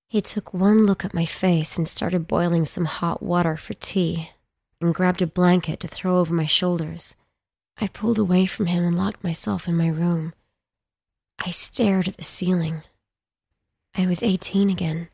[0.10, 4.30] He took one look at my face and started boiling some hot water for tea
[4.80, 7.16] and grabbed a blanket to throw over my shoulders.
[7.82, 10.34] I pulled away from him and locked myself in my room.
[11.40, 12.84] I stared at the ceiling.
[13.96, 15.10] I was 18 again,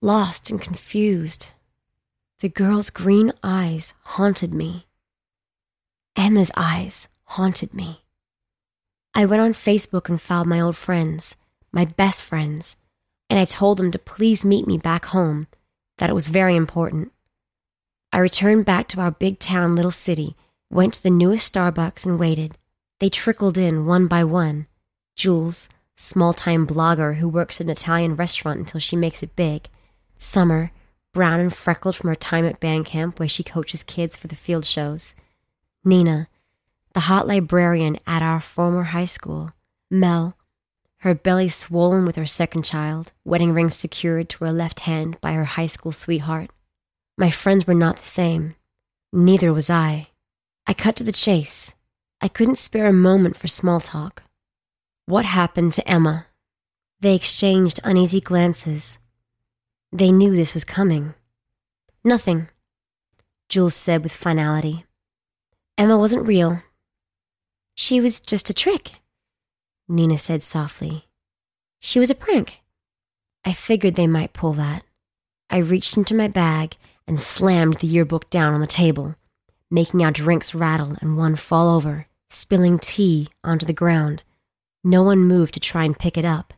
[0.00, 1.48] lost and confused.
[2.40, 4.86] The girl's green eyes haunted me.
[6.16, 8.02] Emma's eyes haunted me.
[9.14, 11.36] I went on Facebook and found my old friends,
[11.72, 12.76] my best friends,
[13.30, 15.46] and I told them to please meet me back home,
[15.98, 17.12] that it was very important.
[18.12, 20.36] I returned back to our big town little city,
[20.70, 22.58] went to the newest Starbucks and waited.
[23.00, 24.66] They trickled in one by one.
[25.16, 29.68] Jules, small time blogger who works at an Italian restaurant until she makes it big.
[30.18, 30.72] Summer,
[31.12, 34.34] brown and freckled from her time at band camp where she coaches kids for the
[34.34, 35.14] field shows.
[35.84, 36.28] Nina,
[36.92, 39.52] the hot librarian at our former high school.
[39.90, 40.36] Mel,
[40.98, 45.32] her belly swollen with her second child, wedding ring secured to her left hand by
[45.32, 46.50] her high school sweetheart.
[47.16, 48.56] My friends were not the same.
[49.12, 50.08] Neither was I.
[50.66, 51.74] I cut to the chase.
[52.20, 54.22] I couldn't spare a moment for small talk.
[55.06, 56.26] What happened to Emma?
[57.00, 58.98] They exchanged uneasy glances.
[59.92, 61.14] They knew this was coming.
[62.02, 62.48] Nothing,
[63.50, 64.86] Jules said with finality.
[65.76, 66.62] Emma wasn't real.
[67.74, 68.92] She was just a trick,
[69.88, 71.04] Nina said softly.
[71.80, 72.62] She was a prank.
[73.44, 74.84] I figured they might pull that.
[75.50, 76.76] I reached into my bag
[77.06, 79.16] and slammed the yearbook down on the table,
[79.70, 84.22] making our drinks rattle and one fall over, spilling tea onto the ground.
[84.84, 86.52] No one moved to try and pick it up.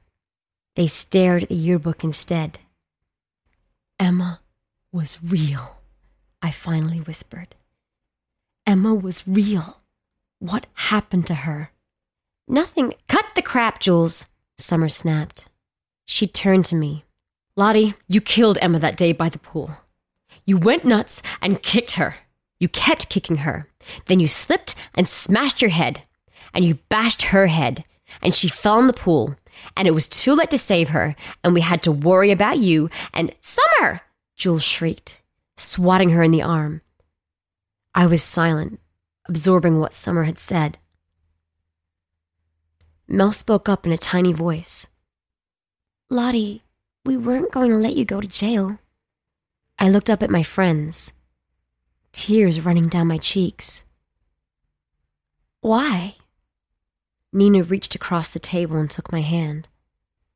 [0.74, 2.59] They stared at the yearbook instead.
[4.01, 4.40] Emma
[4.93, 5.78] was real,
[6.43, 7.55] I finally whispered.
[8.66, 9.81] Emma was real.
[10.40, 11.70] What happened to her?
[12.48, 12.94] Nothing.
[13.09, 14.27] Cut the crap, Jules,
[14.59, 15.48] Summer snapped.
[16.05, 17.05] She turned to me.
[17.57, 19.78] Lottie, you killed Emma that day by the pool.
[20.44, 22.16] You went nuts and kicked her.
[22.59, 23.69] You kept kicking her.
[24.07, 26.03] Then you slipped and smashed your head,
[26.53, 27.85] and you bashed her head,
[28.23, 29.37] and she fell in the pool,
[29.77, 32.89] and it was too late to save her, and we had to worry about you,
[33.13, 34.03] and Summer!
[34.37, 35.23] Jules shrieked,
[35.57, 36.83] swatting her in the arm.
[37.95, 38.81] I was silent,
[39.29, 40.79] absorbing what Summer had said.
[43.09, 44.91] Mel spoke up in a tiny voice.
[46.11, 46.63] Lottie,
[47.05, 48.79] we weren't going to let you go to jail.
[49.79, 51.13] I looked up at my friends,
[52.13, 53.85] tears running down my cheeks.
[55.61, 56.17] Why?
[57.32, 59.69] Nina reached across the table and took my hand.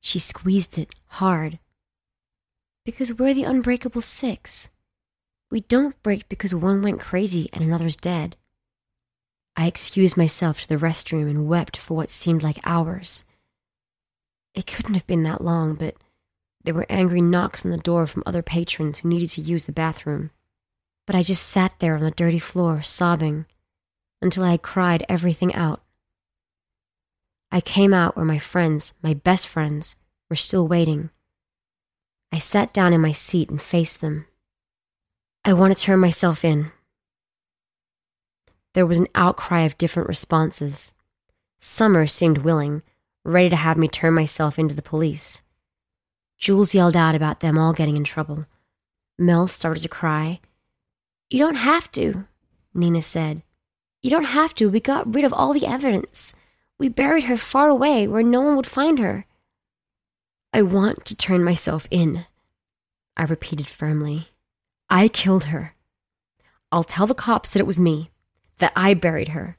[0.00, 1.58] She squeezed it hard.
[2.84, 4.70] Because we're the unbreakable six.
[5.50, 8.36] We don't break because one went crazy and another's dead.
[9.56, 13.24] I excused myself to the restroom and wept for what seemed like hours.
[14.54, 15.96] It couldn't have been that long, but
[16.62, 19.72] there were angry knocks on the door from other patrons who needed to use the
[19.72, 20.30] bathroom.
[21.06, 23.46] But I just sat there on the dirty floor, sobbing,
[24.22, 25.82] until I had cried everything out.
[27.52, 29.96] I came out where my friends, my best friends,
[30.28, 31.10] were still waiting.
[32.32, 34.26] I sat down in my seat and faced them.
[35.44, 36.70] I want to turn myself in.
[38.74, 40.94] There was an outcry of different responses.
[41.58, 42.82] Summer seemed willing,
[43.24, 45.42] ready to have me turn myself into the police.
[46.38, 48.46] Jules yelled out about them all getting in trouble.
[49.18, 50.40] Mel started to cry.
[51.28, 52.26] You don't have to,
[52.72, 53.42] Nina said.
[54.02, 54.70] You don't have to.
[54.70, 56.32] We got rid of all the evidence.
[56.80, 59.26] We buried her far away where no one would find her.
[60.50, 62.24] I want to turn myself in,
[63.18, 64.28] I repeated firmly.
[64.88, 65.74] I killed her.
[66.72, 68.10] I'll tell the cops that it was me,
[68.60, 69.58] that I buried her.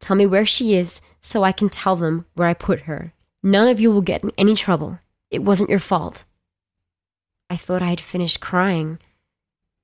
[0.00, 3.12] Tell me where she is so I can tell them where I put her.
[3.44, 4.98] None of you will get in any trouble.
[5.30, 6.24] It wasn't your fault.
[7.48, 8.98] I thought I had finished crying.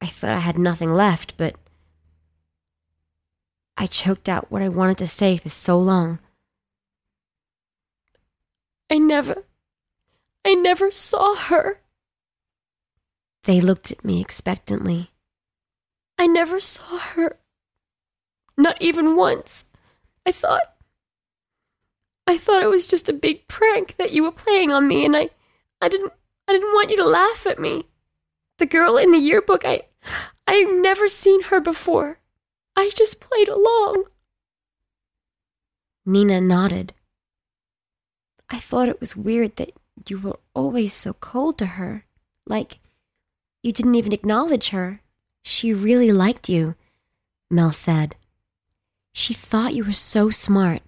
[0.02, 1.54] I thought I had nothing left, but
[3.76, 6.18] I choked out what I wanted to say for so long.
[8.90, 9.44] I never,
[10.44, 11.80] I never saw her.
[13.44, 15.10] They looked at me expectantly.
[16.18, 17.38] I never saw her.
[18.56, 19.64] Not even once.
[20.24, 20.74] I thought,
[22.26, 25.16] I thought it was just a big prank that you were playing on me, and
[25.16, 25.30] I,
[25.80, 26.12] I didn't,
[26.48, 27.84] I didn't want you to laugh at me.
[28.58, 29.82] The girl in the yearbook, I,
[30.46, 32.20] I've never seen her before.
[32.74, 34.04] I just played along.
[36.04, 36.94] Nina nodded.
[38.48, 39.72] I thought it was weird that
[40.08, 42.04] you were always so cold to her.
[42.46, 42.78] Like,
[43.62, 45.00] you didn't even acknowledge her.
[45.42, 46.74] She really liked you,
[47.50, 48.16] Mel said.
[49.12, 50.82] She thought you were so smart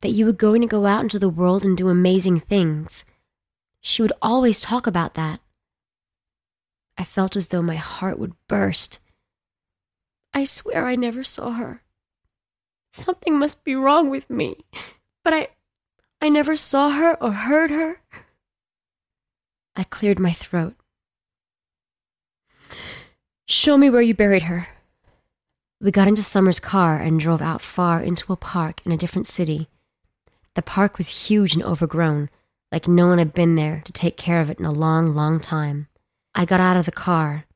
[0.00, 3.04] that you were going to go out into the world and do amazing things.
[3.80, 5.40] She would always talk about that.
[6.98, 9.00] I felt as though my heart would burst.
[10.34, 11.82] I swear I never saw her.
[12.92, 14.64] Something must be wrong with me,
[15.24, 15.48] but I
[16.22, 17.96] I never saw her or heard her.
[19.74, 20.76] I cleared my throat.
[23.48, 24.68] Show me where you buried her.
[25.80, 29.26] We got into Summer's car and drove out far into a park in a different
[29.26, 29.66] city.
[30.54, 32.30] The park was huge and overgrown,
[32.70, 35.40] like no one had been there to take care of it in a long, long
[35.40, 35.88] time.
[36.36, 37.46] I got out of the car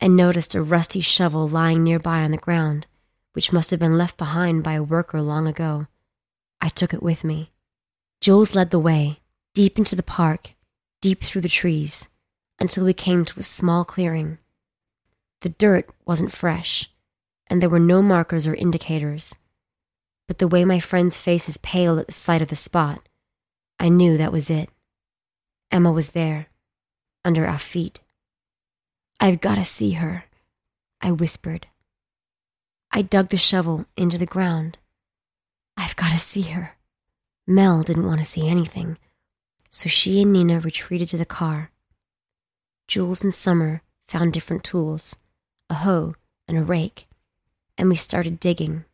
[0.00, 2.88] and noticed a rusty shovel lying nearby on the ground,
[3.34, 5.86] which must have been left behind by a worker long ago.
[6.60, 7.52] I took it with me.
[8.20, 9.20] Jules led the way,
[9.54, 10.54] deep into the park,
[11.00, 12.08] deep through the trees,
[12.60, 14.38] until we came to a small clearing.
[15.42, 16.90] The dirt wasn't fresh,
[17.46, 19.36] and there were no markers or indicators.
[20.26, 23.08] But the way my friend's faces paled at the sight of the spot,
[23.78, 24.70] I knew that was it.
[25.70, 26.48] Emma was there,
[27.24, 28.00] under our feet.
[29.20, 30.24] I've got to see her,
[31.00, 31.66] I whispered.
[32.90, 34.78] I dug the shovel into the ground.
[35.76, 36.77] I've got to see her.
[37.50, 38.98] Mel didn't want to see anything,
[39.70, 41.70] so she and Nina retreated to the car.
[42.86, 45.16] Jules and Summer found different tools
[45.70, 46.12] a hoe
[46.46, 47.08] and a rake,
[47.78, 48.84] and we started digging.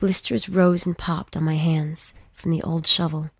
[0.00, 3.30] Blisters rose and popped on my hands from the old shovel,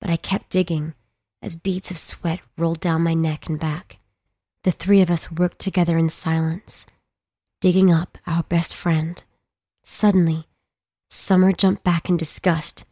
[0.00, 0.94] but I kept digging
[1.42, 3.98] as beads of sweat rolled down my neck and back.
[4.64, 6.86] The three of us worked together in silence,
[7.60, 9.22] digging up our best friend.
[9.84, 10.46] Suddenly,
[11.10, 12.86] Summer jumped back in disgust,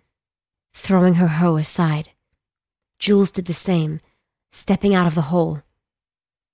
[0.73, 2.11] throwing her hoe aside.
[2.99, 4.01] Jules did the same,
[4.51, 5.63] stepping out of the hole.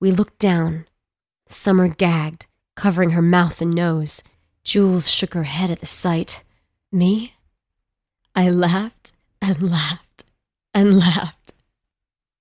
[0.01, 0.87] We looked down.
[1.49, 4.23] Summer gagged, covering her mouth and nose.
[4.65, 6.43] Jules shook her head at the sight.
[6.93, 7.35] Me?
[8.35, 10.25] I laughed and laughed
[10.75, 11.55] and laughed.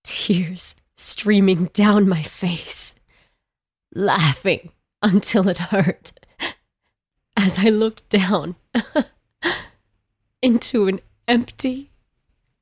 [0.04, 3.00] Tears streaming down my face,
[3.94, 4.72] laughing
[5.02, 6.12] until it hurt.
[7.38, 8.56] as I looked down
[10.42, 11.92] into an empty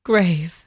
[0.03, 0.65] grave.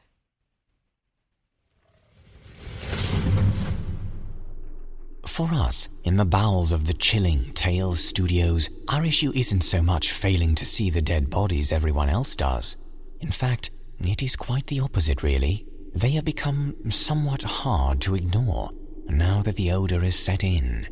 [5.26, 10.12] For us, in the bowels of the chilling Tales Studios, our issue isn't so much
[10.12, 12.76] failing to see the dead bodies everyone else does.
[13.20, 13.70] In fact,
[14.00, 15.66] it is quite the opposite, really.
[15.94, 18.70] They have become somewhat hard to ignore
[19.08, 20.88] now that the odor is set in.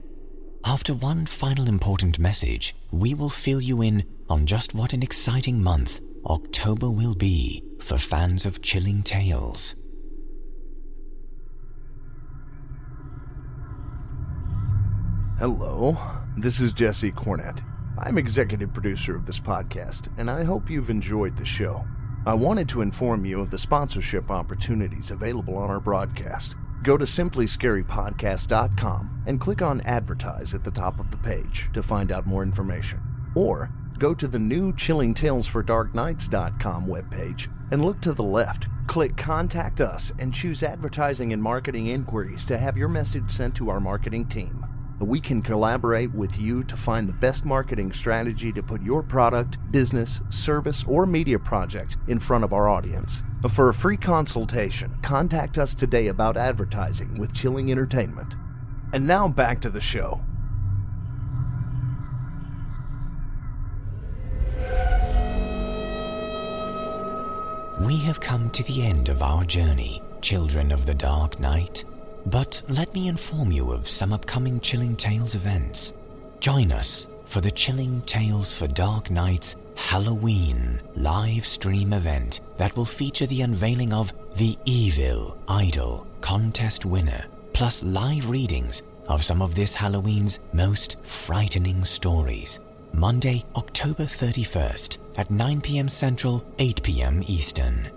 [0.64, 5.62] After one final important message, we will fill you in on just what an exciting
[5.62, 9.76] month October will be for fans of chilling tales.
[15.38, 15.98] Hello,
[16.38, 17.62] this is Jessie Cornett.
[17.98, 21.84] I'm executive producer of this podcast, and I hope you've enjoyed the show.
[22.24, 26.56] I wanted to inform you of the sponsorship opportunities available on our broadcast.
[26.82, 32.10] Go to simplyscarypodcast.com and click on Advertise at the top of the page to find
[32.10, 33.02] out more information.
[33.34, 38.68] Or go to the new chillingtalesfordarknights.com webpage and look to the left.
[38.86, 43.70] Click Contact Us and choose Advertising and Marketing Inquiries to have your message sent to
[43.70, 44.64] our marketing team.
[45.00, 49.58] We can collaborate with you to find the best marketing strategy to put your product,
[49.72, 53.22] business, service, or media project in front of our audience.
[53.50, 58.36] For a free consultation, contact us today about advertising with Chilling Entertainment.
[58.92, 60.20] And now back to the show.
[67.80, 71.84] We have come to the end of our journey, children of the Dark Night.
[72.26, 75.92] But let me inform you of some upcoming Chilling Tales events.
[76.38, 82.84] Join us for the Chilling Tales for Dark Nights Halloween live stream event that will
[82.84, 87.24] feature the unveiling of The Evil Idol contest winner,
[87.55, 92.60] plus live readings of some of this Halloween's most frightening stories.
[92.92, 95.89] Monday, October 31st at 9 p.m.
[95.89, 97.23] Central, 8 p.m.
[97.27, 97.91] Eastern.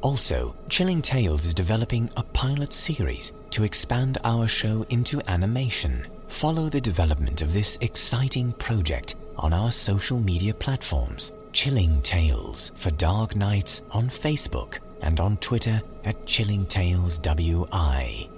[0.00, 6.06] Also, Chilling Tales is developing a pilot series to expand our show into animation.
[6.28, 11.32] Follow the development of this exciting project on our social media platforms.
[11.52, 18.28] Chilling Tales for Dark Nights on Facebook and on Twitter at Chilling Tales WI.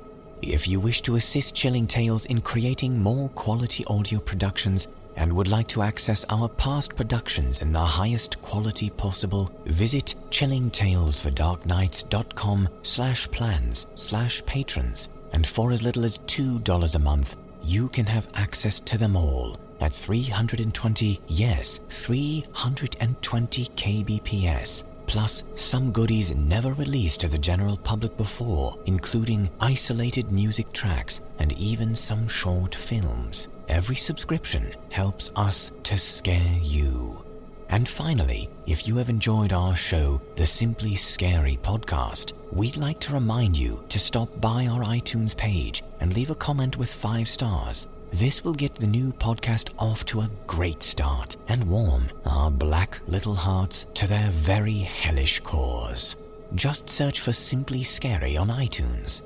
[0.43, 4.87] If you wish to assist Chilling Tales in creating more quality audio productions
[5.17, 12.69] and would like to access our past productions in the highest quality possible, visit chillingtalesfordarknights.com
[12.83, 15.09] slash plans slash patrons.
[15.33, 19.59] And for as little as $2 a month, you can have access to them all
[19.81, 28.77] at 320, yes, 320 kbps, plus some goodies never released to the general public before,
[28.87, 33.49] including isolated music tracks and even some short films.
[33.69, 37.25] Every subscription helps us to scare you.
[37.69, 43.13] And finally, if you have enjoyed our show, the Simply Scary podcast, we'd like to
[43.13, 47.89] remind you to stop by our iTunes page and leave a comment with five stars.
[48.11, 53.01] This will get the new podcast off to a great start and warm our black
[53.09, 56.15] little hearts to their very hellish cores.
[56.55, 59.23] Just search for Simply Scary on iTunes.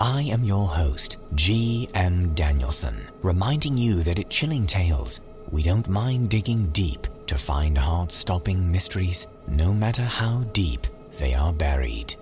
[0.00, 2.34] I am your host, G.M.
[2.34, 8.10] Danielson, reminding you that at Chilling Tales, we don't mind digging deep to find heart
[8.10, 10.86] stopping mysteries, no matter how deep
[11.18, 12.16] they are buried.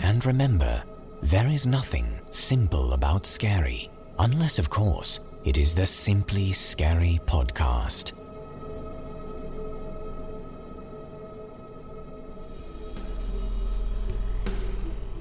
[0.00, 0.82] And remember,
[1.22, 8.12] there is nothing simple about scary, unless, of course, it is the Simply Scary podcast.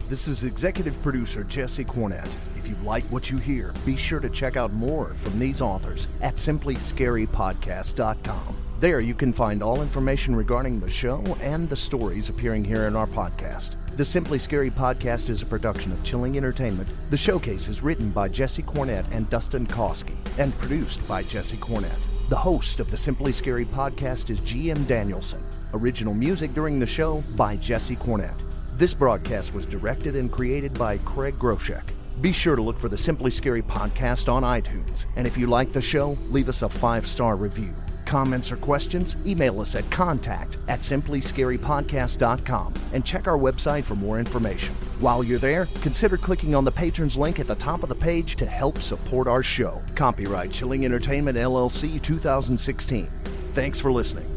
[0.10, 2.34] This is executive producer Jessie Cornett.
[2.56, 6.08] If you like what you hear, be sure to check out more from these authors
[6.22, 8.58] at simplyscarypodcast.com.
[8.80, 12.96] There you can find all information regarding the show and the stories appearing here in
[12.96, 13.76] our podcast.
[13.98, 16.88] The Simply Scary podcast is a production of Chilling Entertainment.
[17.10, 22.00] The showcase is written by Jessie Cornett and Dustin Koski and produced by Jessie Cornett.
[22.30, 25.44] The host of the Simply Scary podcast is GM Danielson.
[25.74, 28.47] Original music during the show by Jessie Cornett.
[28.78, 31.82] This broadcast was directed and created by Craig Groshek.
[32.22, 35.08] Be sure to look for the Simply Scary podcast on iTunes.
[35.16, 37.74] And if you like the show, leave us a five star review.
[38.06, 39.18] Comments or questions?
[39.26, 44.76] Email us at contact at simplyscarypodcast.com and check our website for more information.
[45.00, 48.36] While you're there, consider clicking on the patrons link at the top of the page
[48.36, 49.82] to help support our show.
[49.96, 53.10] Copyright Chilling Entertainment LLC 2016.
[53.54, 54.37] Thanks for listening.